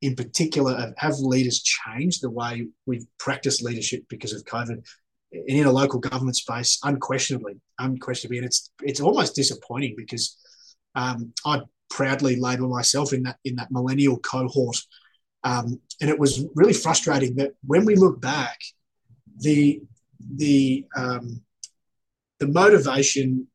[0.00, 4.82] in particular have leaders changed the way we practice leadership because of COVID
[5.32, 10.36] And in a local government space unquestionably unquestionably and it's it's almost disappointing because
[10.94, 14.78] um, I proudly label myself in that in that millennial cohort.
[15.42, 18.58] Um, and it was really frustrating that when we look back,
[19.38, 19.82] the
[20.36, 21.42] the um,
[22.38, 23.48] the motivation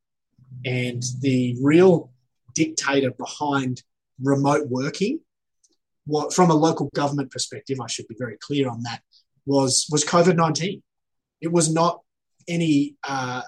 [0.66, 2.12] and the real
[2.54, 3.84] dictator behind
[4.22, 5.20] remote working,
[6.06, 9.02] what from a local government perspective, I should be very clear on that,
[9.46, 10.82] was was COVID nineteen.
[11.42, 12.02] It was not
[12.48, 13.42] any uh,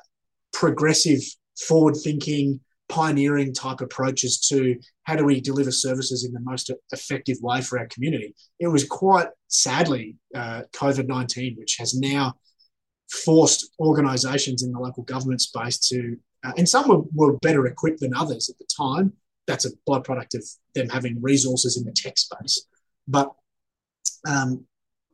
[0.54, 1.22] progressive,
[1.60, 7.38] forward thinking pioneering type approaches to how do we deliver services in the most effective
[7.42, 8.34] way for our community.
[8.60, 12.36] It was quite sadly uh, COVID 19, which has now
[13.12, 18.00] forced organisations in the local government space to, uh, and some were, were better equipped
[18.00, 19.14] than others at the time.
[19.48, 20.44] That's a byproduct of
[20.76, 22.66] them having resources in the tech space.
[23.08, 23.32] But
[24.28, 24.66] um,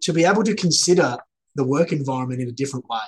[0.01, 1.17] to be able to consider
[1.55, 2.99] the work environment in a different way.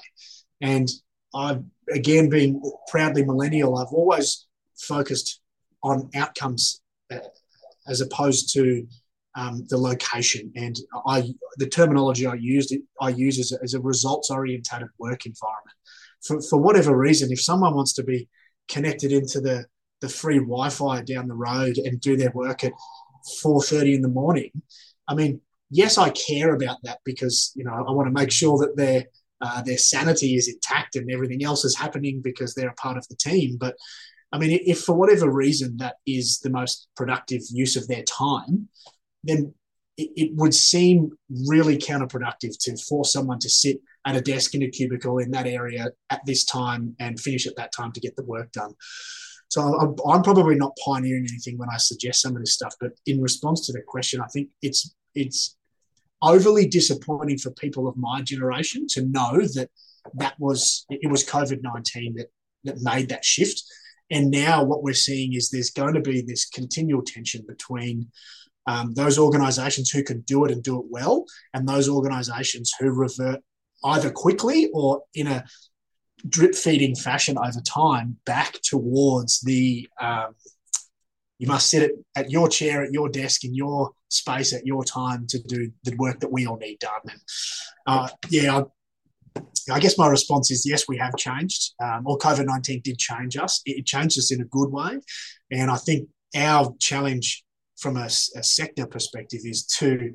[0.62, 0.90] And
[1.34, 4.46] I've, again, being proudly millennial, I've always
[4.78, 5.42] focused
[5.84, 7.20] on outcomes uh,
[7.88, 8.88] as opposed to
[9.36, 10.52] um, the location.
[10.56, 10.76] And
[11.08, 15.76] I, the terminology I used, I use a, as a results orientated work environment.
[16.24, 18.30] For, for whatever reason, if someone wants to be
[18.68, 19.66] connected into the,
[20.02, 22.72] the free Wi-Fi down the road and do their work at
[23.44, 24.52] 4.30 in the morning,
[25.08, 28.58] I mean, yes, I care about that because, you know, I want to make sure
[28.60, 29.06] that their,
[29.42, 33.08] uh, their sanity is intact and everything else is happening because they're a part of
[33.10, 33.58] the team.
[33.60, 33.76] But
[34.36, 38.68] I mean, if for whatever reason that is the most productive use of their time,
[39.24, 39.54] then
[39.96, 41.12] it, it would seem
[41.48, 45.48] really counterproductive to force someone to sit at a desk in a cubicle in that
[45.48, 48.74] area at this time and finish at that time to get the work done.
[49.48, 52.92] So I'm, I'm probably not pioneering anything when I suggest some of this stuff, but
[53.06, 55.56] in response to the question, I think it's it's
[56.22, 59.70] overly disappointing for people of my generation to know that
[60.16, 62.30] that was it was COVID nineteen that
[62.66, 63.64] that made that shift.
[64.12, 68.08] And now what we're seeing is there's going to be this continual tension between
[68.68, 72.90] um, those organizations who can do it and do it well, and those organizations who
[72.90, 73.42] revert
[73.84, 75.44] either quickly or in a
[76.28, 80.34] drip feeding fashion over time back towards the um,
[81.38, 84.84] you must sit at, at your chair, at your desk, in your space, at your
[84.84, 87.02] time to do the work that we all need done.
[87.04, 87.22] And
[87.86, 88.62] uh, yeah,
[89.72, 91.74] I, guess my response is yes, we have changed.
[91.84, 93.62] Um, or COVID 19 did change us.
[93.66, 95.00] It, it, changed us in a good way.
[95.52, 97.44] And I think our challenge
[97.78, 100.14] from a, a sector perspective is to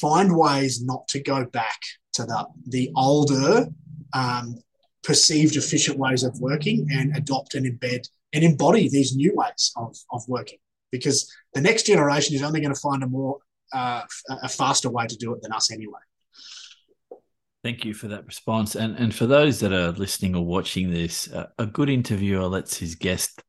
[0.00, 1.80] find ways not to go back
[2.14, 3.66] to the, the older,
[4.12, 4.56] um,
[5.02, 9.96] perceived efficient ways of working and adopt and embed and embody these new ways of,
[10.12, 10.58] of working
[10.90, 13.38] because the next generation is only going to find a more
[13.72, 14.02] uh,
[14.42, 16.00] a faster way to do it than us anyway.
[17.68, 18.76] Thank you for that response.
[18.76, 22.78] And and for those that are listening or watching this, uh, a good interviewer lets
[22.78, 23.42] his guest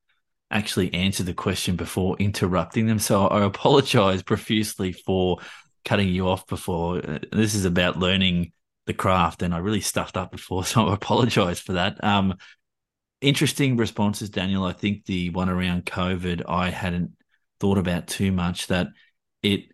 [0.52, 3.00] actually answer the question before interrupting them.
[3.00, 5.38] So I apologize profusely for
[5.86, 6.98] cutting you off before.
[6.98, 8.52] Uh, this is about learning
[8.88, 12.04] the craft, and I really stuffed up before, so I apologize for that.
[12.04, 12.36] Um,
[13.22, 14.66] interesting responses, Daniel.
[14.66, 17.12] I think the one around COVID, I hadn't
[17.62, 18.68] thought about too much.
[18.68, 18.88] That
[19.44, 19.72] it,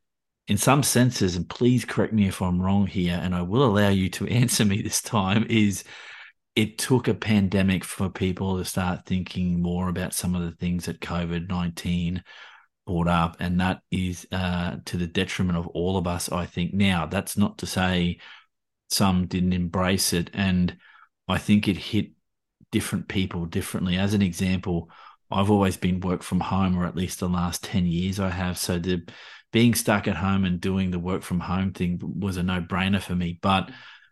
[0.48, 3.90] in some senses, and please correct me if I'm wrong here, and I will allow
[3.90, 5.84] you to answer me this time, is
[6.56, 10.86] it took a pandemic for people to start thinking more about some of the things
[10.86, 12.24] that COVID 19
[12.86, 13.38] brought up.
[13.40, 16.74] And that is uh, to the detriment of all of us, I think.
[16.74, 18.20] Now, that's not to say
[18.90, 20.30] some didn't embrace it.
[20.34, 20.78] And
[21.28, 22.12] I think it hit
[22.72, 23.98] different people differently.
[23.98, 24.90] As an example,
[25.32, 28.58] I've always been work from home, or at least the last 10 years I have.
[28.58, 29.08] So the
[29.52, 33.02] being stuck at home and doing the work from home thing was a no brainer
[33.02, 33.40] for me.
[33.42, 33.72] But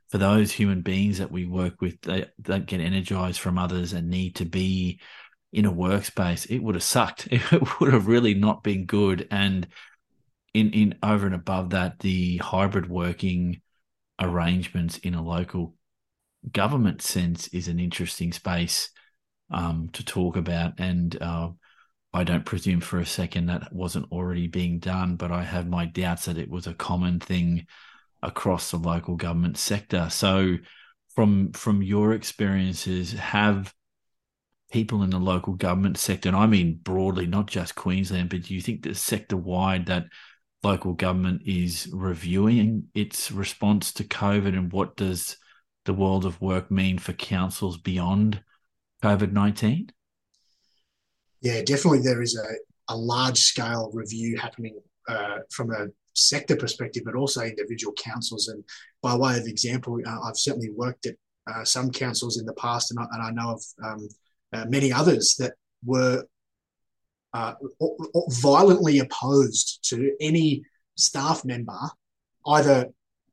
[0.09, 4.09] for those human beings that we work with that, that get energized from others and
[4.09, 4.99] need to be
[5.51, 7.27] in a workspace, it would have sucked.
[7.31, 9.27] It would have really not been good.
[9.29, 9.67] And
[10.53, 13.61] in in over and above that, the hybrid working
[14.19, 15.75] arrangements in a local
[16.51, 18.89] government sense is an interesting space
[19.51, 20.79] um, to talk about.
[20.79, 21.49] And uh,
[22.13, 25.85] I don't presume for a second that wasn't already being done, but I have my
[25.85, 27.65] doubts that it was a common thing
[28.21, 30.09] across the local government sector.
[30.09, 30.57] So,
[31.15, 33.73] from from your experiences, have
[34.71, 38.53] people in the local government sector, and I mean broadly, not just Queensland, but do
[38.55, 40.05] you think that sector wide that
[40.63, 45.37] local government is reviewing its response to COVID and what does
[45.85, 48.41] the world of work mean for councils beyond
[49.03, 49.91] COVID 19?
[51.41, 54.79] Yeah, definitely there is a, a large scale review happening
[55.09, 58.47] uh, from a sector perspective, but also individual councils.
[58.47, 58.63] And
[59.01, 61.15] by way of example, uh, I've certainly worked at
[61.47, 64.07] uh, some councils in the past, and I, and I know of um,
[64.53, 65.53] uh, many others that
[65.85, 66.23] were
[67.33, 67.55] uh,
[68.29, 70.63] violently opposed to any
[70.95, 71.79] staff member,
[72.47, 72.87] either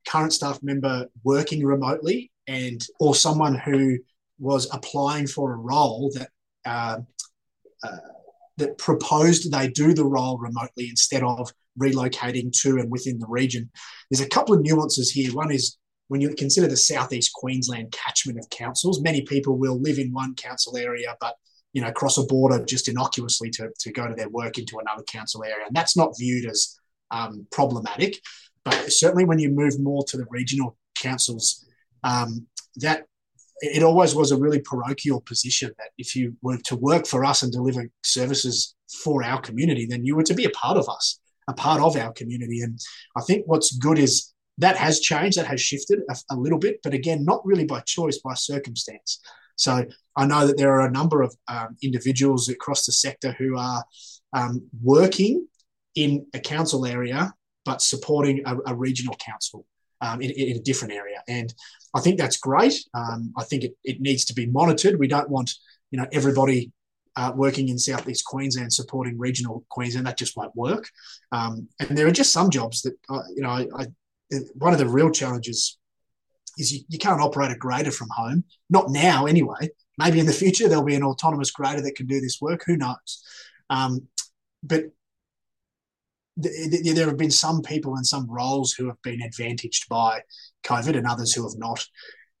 [0.05, 3.99] current staff member working remotely and or someone who
[4.41, 6.29] was applying for a role that
[6.65, 6.99] uh,
[7.83, 7.97] uh,
[8.57, 13.69] that proposed they do the role remotely instead of relocating to and within the region.
[14.09, 15.33] There's a couple of nuances here.
[15.33, 15.77] One is
[16.09, 20.35] when you consider the southeast Queensland catchment of councils, many people will live in one
[20.35, 21.35] council area, but
[21.73, 25.03] you know cross a border just innocuously to, to go to their work into another
[25.03, 26.77] council area, and that's not viewed as
[27.11, 28.19] um, problematic.
[28.65, 31.65] But certainly, when you move more to the regional councils,
[32.03, 33.05] um, that
[33.61, 37.43] it always was a really parochial position that if you were to work for us
[37.43, 41.19] and deliver services for our community, then you were to be a part of us,
[41.47, 42.61] a part of our community.
[42.61, 42.79] And
[43.15, 46.79] I think what's good is that has changed, that has shifted a, a little bit,
[46.83, 49.19] but again, not really by choice, by circumstance.
[49.55, 49.85] So
[50.15, 53.83] I know that there are a number of um, individuals across the sector who are
[54.33, 55.47] um, working
[55.93, 57.33] in a council area,
[57.63, 59.65] but supporting a, a regional council
[60.01, 61.23] um, in, in, a different area.
[61.27, 61.53] And
[61.93, 62.73] I think that's great.
[62.93, 64.99] Um, I think it, it needs to be monitored.
[64.99, 65.53] We don't want
[65.91, 66.71] you know everybody
[67.15, 70.07] uh, working in southeast Queensland supporting regional Queensland.
[70.07, 70.89] That just won't work.
[71.31, 73.49] Um, and there are just some jobs that uh, you know.
[73.49, 73.87] I, I,
[74.53, 75.77] one of the real challenges
[76.57, 78.45] is you, you can't operate a grader from home.
[78.69, 79.69] Not now, anyway.
[79.97, 82.63] Maybe in the future there'll be an autonomous grader that can do this work.
[82.65, 83.23] Who knows?
[83.69, 84.07] Um,
[84.63, 84.85] but
[86.37, 90.21] there have been some people in some roles who have been advantaged by
[90.63, 91.85] COVID and others who have not.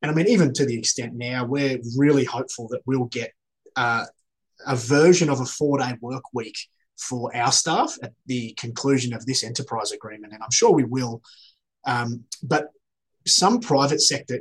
[0.01, 3.33] And I mean, even to the extent now, we're really hopeful that we'll get
[3.75, 4.05] uh,
[4.65, 6.57] a version of a four day work week
[6.97, 10.33] for our staff at the conclusion of this enterprise agreement.
[10.33, 11.21] And I'm sure we will.
[11.85, 12.69] Um, but
[13.25, 14.39] some private sector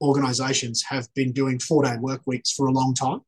[0.00, 3.20] organisations have been doing four day work weeks for a long time.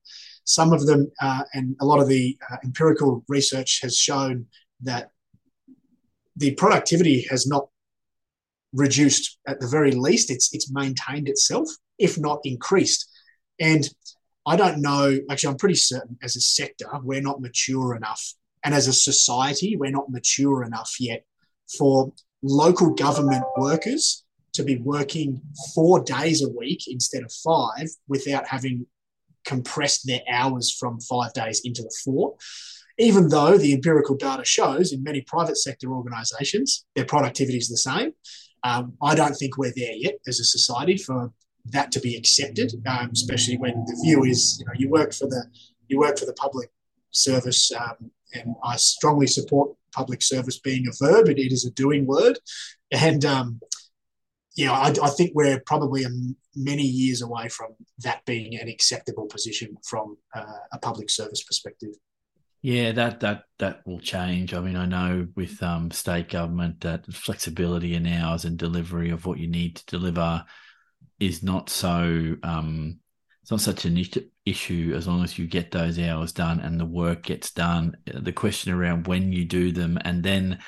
[0.45, 4.47] Some of them, uh, and a lot of the uh, empirical research has shown
[4.83, 5.11] that
[6.41, 7.69] the productivity has not
[8.73, 10.31] reduced at the very least.
[10.31, 11.69] It's it's maintained itself,
[11.99, 13.09] if not increased.
[13.61, 13.89] And
[14.47, 15.19] I don't know.
[15.31, 18.35] Actually, I'm pretty certain as a sector we're not mature enough
[18.65, 21.25] and as a society, we're not mature enough yet
[21.79, 22.13] for
[22.43, 25.41] local government workers to be working
[25.75, 28.87] four days a week instead of five without having
[29.45, 32.35] compressed their hours from five days into the four.
[33.01, 37.77] Even though the empirical data shows in many private sector organisations their productivity is the
[37.77, 38.13] same,
[38.63, 41.33] um, I don't think we're there yet as a society for
[41.67, 45.27] that to be accepted, um, especially when the view is you know you work for
[45.27, 45.45] the
[45.89, 46.71] you work for the public
[47.11, 51.29] service, um, and I strongly support public service being a verb.
[51.29, 52.39] it, it is a doing word,
[52.93, 53.61] and um,
[54.57, 56.05] yeah, I, I, think we're probably
[56.55, 61.91] many years away from that being an acceptable position from uh, a public service perspective.
[62.63, 64.53] Yeah, that that that will change.
[64.53, 69.25] I mean, I know with um, state government that flexibility in hours and delivery of
[69.25, 70.45] what you need to deliver
[71.19, 72.37] is not so.
[72.43, 73.01] Um,
[73.41, 73.99] it's not such an
[74.45, 77.97] issue as long as you get those hours done and the work gets done.
[78.05, 80.59] The question around when you do them, and then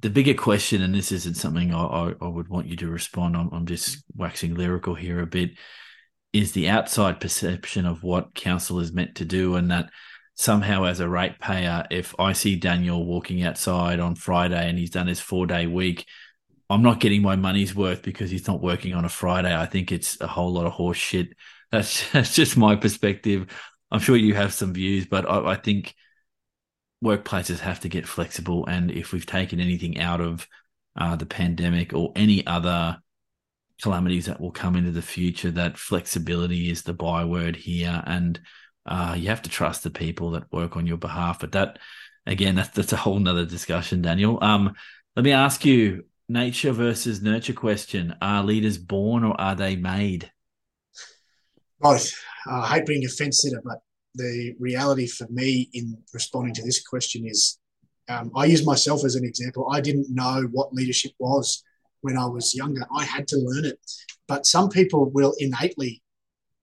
[0.00, 3.36] the bigger question, and this isn't something I, I, I would want you to respond
[3.36, 3.48] on.
[3.52, 5.52] I'm just waxing lyrical here a bit.
[6.34, 9.88] Is the outside perception of what council is meant to do, and that
[10.38, 15.08] somehow as a ratepayer, if I see Daniel walking outside on Friday and he's done
[15.08, 16.06] his four day week,
[16.70, 19.54] I'm not getting my money's worth because he's not working on a Friday.
[19.54, 21.30] I think it's a whole lot of horse shit.
[21.72, 23.48] That's, that's just my perspective.
[23.90, 25.96] I'm sure you have some views, but I, I think
[27.04, 28.64] workplaces have to get flexible.
[28.66, 30.46] And if we've taken anything out of
[30.94, 32.98] uh, the pandemic or any other
[33.82, 38.04] calamities that will come into the future, that flexibility is the byword here.
[38.06, 38.38] And
[38.88, 41.40] uh, you have to trust the people that work on your behalf.
[41.40, 41.78] But that,
[42.26, 44.38] again, that's that's a whole nother discussion, Daniel.
[44.42, 44.74] Um,
[45.14, 48.16] let me ask you: nature versus nurture question.
[48.22, 50.30] Are leaders born or are they made?
[51.80, 52.12] Both.
[52.50, 53.78] Uh, I hate being a fence sitter, but
[54.14, 57.58] the reality for me in responding to this question is
[58.08, 59.68] um, I use myself as an example.
[59.70, 61.62] I didn't know what leadership was
[62.00, 62.86] when I was younger.
[62.96, 63.78] I had to learn it.
[64.26, 66.02] But some people will innately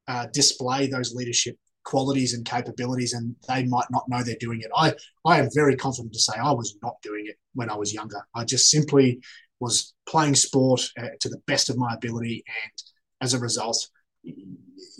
[0.07, 4.71] uh, display those leadership qualities and capabilities and they might not know they're doing it.
[4.75, 4.93] I,
[5.25, 8.25] I am very confident to say I was not doing it when I was younger.
[8.35, 9.21] I just simply
[9.59, 12.43] was playing sport uh, to the best of my ability.
[12.47, 12.83] And
[13.21, 13.87] as a result,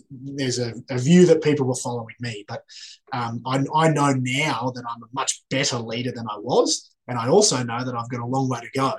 [0.10, 2.46] there's a, a view that people were following me.
[2.48, 2.64] But
[3.12, 6.92] um, I, I know now that I'm a much better leader than I was.
[7.08, 8.94] And I also know that I've got a long way to go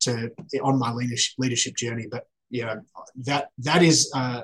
[0.00, 0.30] to
[0.62, 2.06] on my leadership, leadership journey.
[2.10, 2.80] But you know,
[3.24, 4.42] that that is uh,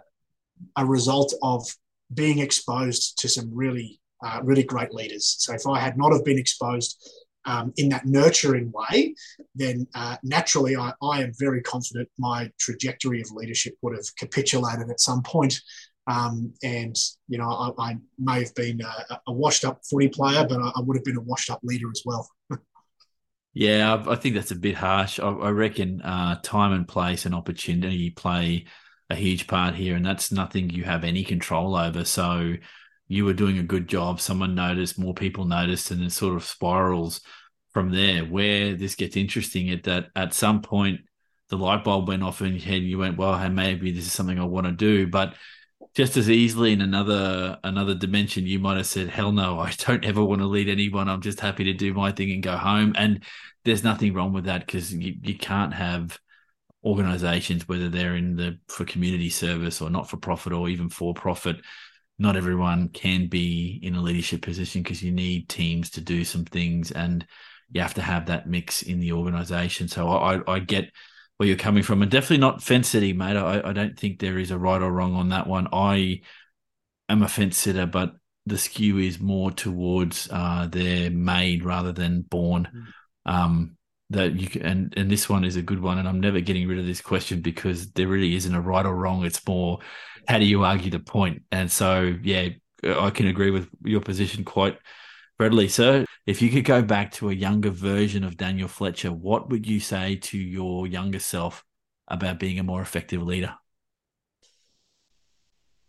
[0.76, 1.66] a result of
[2.12, 5.36] being exposed to some really, uh, really great leaders.
[5.38, 6.96] So if I had not have been exposed
[7.44, 9.14] um, in that nurturing way,
[9.54, 14.90] then uh, naturally I, I, am very confident my trajectory of leadership would have capitulated
[14.90, 15.60] at some point.
[16.06, 16.96] Um, and,
[17.28, 20.72] you know, I, I may have been a, a, washed up footy player, but I,
[20.76, 22.28] I, would have been a washed up leader as well.
[23.52, 25.20] yeah, I, think that's a bit harsh.
[25.20, 28.66] I, reckon uh, time and place and opportunity play
[29.10, 32.04] a huge part here, and that's nothing you have any control over.
[32.04, 32.54] So
[33.06, 34.20] you were doing a good job.
[34.20, 37.20] Someone noticed, more people noticed, and it sort of spirals
[37.72, 38.24] from there.
[38.24, 41.00] Where this gets interesting is that at some point
[41.48, 42.82] the light bulb went off in your head.
[42.82, 45.34] You went, well, hey, maybe this is something I want to do, but
[45.94, 50.04] just as easily in another another dimension, you might have said, "Hell no, I don't
[50.04, 51.08] ever want to lead anyone.
[51.08, 53.24] I'm just happy to do my thing and go home." And
[53.64, 56.18] there's nothing wrong with that because you, you can't have
[56.84, 61.14] organizations, whether they're in the for community service or not for profit or even for
[61.14, 61.56] profit,
[62.18, 66.44] not everyone can be in a leadership position because you need teams to do some
[66.44, 67.26] things and
[67.70, 69.88] you have to have that mix in the organization.
[69.88, 70.90] So I, I get
[71.36, 73.36] where you're coming from and definitely not fence sitting, mate.
[73.36, 75.68] I, I don't think there is a right or wrong on that one.
[75.72, 76.22] I
[77.08, 78.14] am a fence sitter, but
[78.46, 82.68] the skew is more towards uh, they're made rather than born.
[82.74, 83.32] Mm.
[83.32, 83.76] Um,
[84.10, 86.66] that you can, and and this one is a good one and i'm never getting
[86.66, 89.24] rid of this question because there really isn't a right or wrong.
[89.24, 89.80] It's more
[90.26, 91.42] how do you argue the point?
[91.52, 92.48] And so yeah
[92.84, 94.78] i can agree with your position quite
[95.38, 95.68] readily.
[95.68, 99.66] So if you could go back to a younger version of daniel fletcher what would
[99.66, 101.64] you say to your younger self
[102.08, 103.54] about being a more effective leader?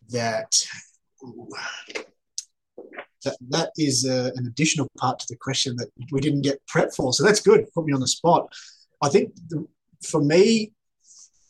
[0.09, 0.65] That
[3.23, 6.93] that, that is uh, an additional part to the question that we didn't get prep
[6.93, 7.13] for.
[7.13, 7.65] So that's good.
[7.73, 8.51] Put me on the spot.
[9.01, 9.67] I think the,
[10.03, 10.73] for me,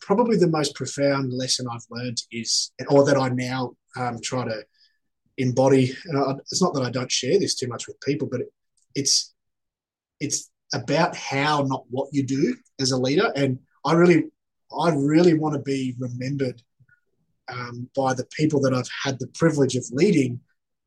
[0.00, 4.64] probably the most profound lesson I've learned is, or that I now um, try to
[5.38, 5.94] embody.
[6.06, 8.48] And I, it's not that I don't share this too much with people, but it,
[8.94, 9.34] it's
[10.20, 13.32] it's about how, not what you do as a leader.
[13.34, 14.24] And I really,
[14.78, 16.62] I really want to be remembered
[17.48, 20.40] um, by the people that I've had the privilege of leading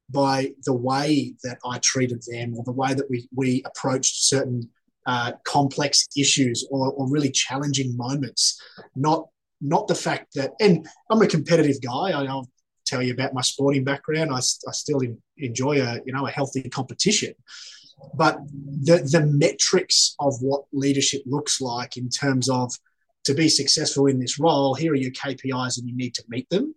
[0.10, 4.70] by the way that I treated them or the way that we, we approached certain
[5.06, 8.62] uh, complex issues or, or really challenging moments,
[8.96, 9.28] not
[9.66, 12.12] not the fact that, and I'm a competitive guy.
[12.12, 12.50] I, will
[12.86, 14.30] tell you about my sporting background.
[14.32, 15.02] I, I still
[15.38, 17.34] enjoy a you know a healthy competition,
[18.14, 22.74] but the the metrics of what leadership looks like in terms of
[23.24, 26.50] to be successful in this role, here are your KPIs and you need to meet
[26.50, 26.76] them.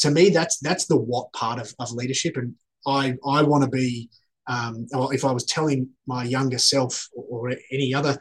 [0.00, 2.54] To me, that's that's the what part of, of leadership, and
[2.86, 4.10] I I want to be.
[4.48, 8.16] Um, or if I was telling my younger self or, or any other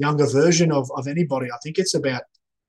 [0.00, 2.22] younger version of, of anybody, I think it's about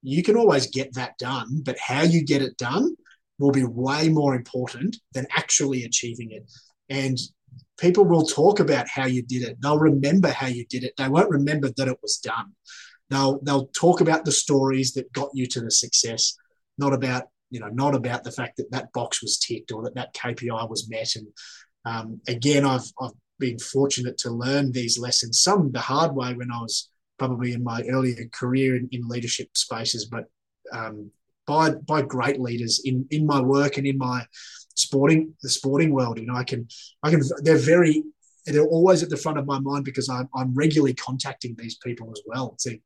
[0.04, 2.96] you can always get that done, but how you get it done
[3.40, 6.44] will be way more important than actually achieving it.
[6.90, 7.18] And
[7.80, 9.58] people will talk about how you did it.
[9.62, 10.94] They'll remember how you did it.
[10.98, 12.54] They won't remember that it was done.
[13.10, 16.36] They'll they'll talk about the stories that got you to the success,
[16.78, 19.96] not about you know not about the fact that that box was ticked or that
[19.96, 21.16] that KPI was met.
[21.16, 21.28] And
[21.86, 26.52] um, again, I've I've been fortunate to learn these lessons, some the hard way when
[26.52, 30.26] I was probably in my earlier career in, in leadership spaces, but
[30.74, 31.12] um,
[31.46, 34.26] by by great leaders in in my work and in my
[34.76, 36.20] sporting the sporting world.
[36.20, 36.68] You know, I can
[37.04, 38.04] I can they're very
[38.46, 42.12] they're always at the front of my mind because I'm, I'm regularly contacting these people
[42.12, 42.78] as well to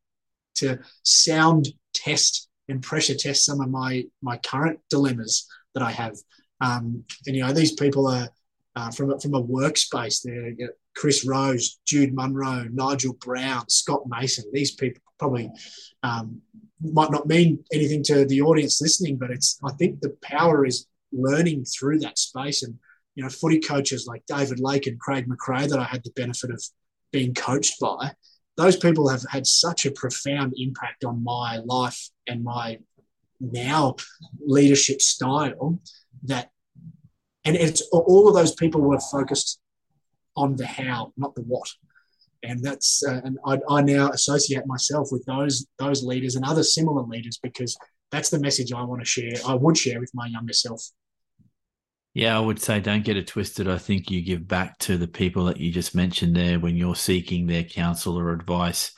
[0.55, 6.15] to sound test and pressure test some of my my current dilemmas that I have.
[6.61, 8.29] Um, and you know, these people are
[8.75, 10.21] uh, from from a workspace.
[10.23, 14.45] They're you know, Chris Rose, Jude Munro, Nigel Brown, Scott Mason.
[14.51, 15.49] These people probably
[16.03, 16.41] um,
[16.81, 20.87] might not mean anything to the audience listening, but it's I think the power is
[21.11, 22.63] learning through that space.
[22.63, 22.77] And
[23.15, 26.49] you know, footy coaches like David Lake and Craig McRae that I had the benefit
[26.49, 26.63] of
[27.11, 28.13] being coached by.
[28.55, 32.79] Those people have had such a profound impact on my life and my
[33.39, 33.95] now
[34.45, 35.79] leadership style
[36.23, 36.49] that
[37.45, 39.59] and it's all of those people were focused
[40.35, 41.69] on the how, not the what.
[42.43, 46.63] And that's uh, and I, I now associate myself with those those leaders and other
[46.63, 47.77] similar leaders because
[48.11, 49.33] that's the message I want to share.
[49.47, 50.81] I would share with my younger self.
[52.13, 53.67] Yeah, I would say don't get it twisted.
[53.67, 56.95] I think you give back to the people that you just mentioned there when you're
[56.95, 58.91] seeking their counsel or advice.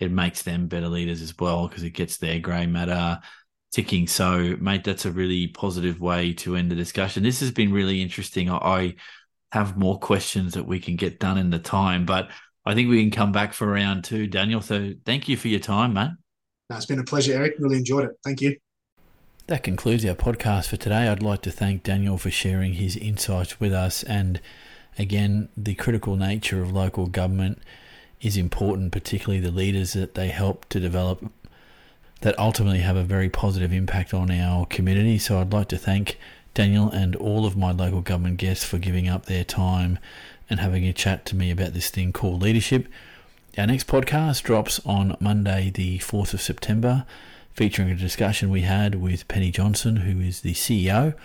[0.00, 3.20] It makes them better leaders as well because it gets their grey matter
[3.72, 4.06] ticking.
[4.06, 7.22] So, mate, that's a really positive way to end the discussion.
[7.22, 8.50] This has been really interesting.
[8.50, 8.96] I
[9.52, 12.30] have more questions that we can get done in the time, but
[12.66, 14.60] I think we can come back for round two, Daniel.
[14.60, 16.10] So, thank you for your time, mate.
[16.68, 17.54] No, it's been a pleasure, Eric.
[17.58, 18.10] Really enjoyed it.
[18.22, 18.56] Thank you.
[19.48, 21.08] That concludes our podcast for today.
[21.08, 24.02] I'd like to thank Daniel for sharing his insights with us.
[24.02, 24.42] And
[24.98, 27.62] again, the critical nature of local government
[28.20, 31.32] is important, particularly the leaders that they help to develop
[32.20, 35.16] that ultimately have a very positive impact on our community.
[35.16, 36.18] So I'd like to thank
[36.52, 39.98] Daniel and all of my local government guests for giving up their time
[40.50, 42.86] and having a chat to me about this thing called leadership.
[43.56, 47.06] Our next podcast drops on Monday, the 4th of September,
[47.58, 51.16] featuring a discussion we had with Penny Johnson, who is the CEO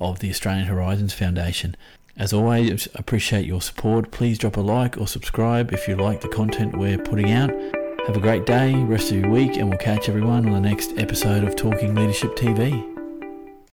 [0.00, 1.76] of the Australian Horizons Foundation.
[2.16, 4.12] As always, appreciate your support.
[4.12, 7.50] Please drop a like or subscribe if you like the content we're putting out.
[8.06, 10.96] Have a great day, rest of your week, and we'll catch everyone on the next
[10.98, 12.91] episode of Talking Leadership TV.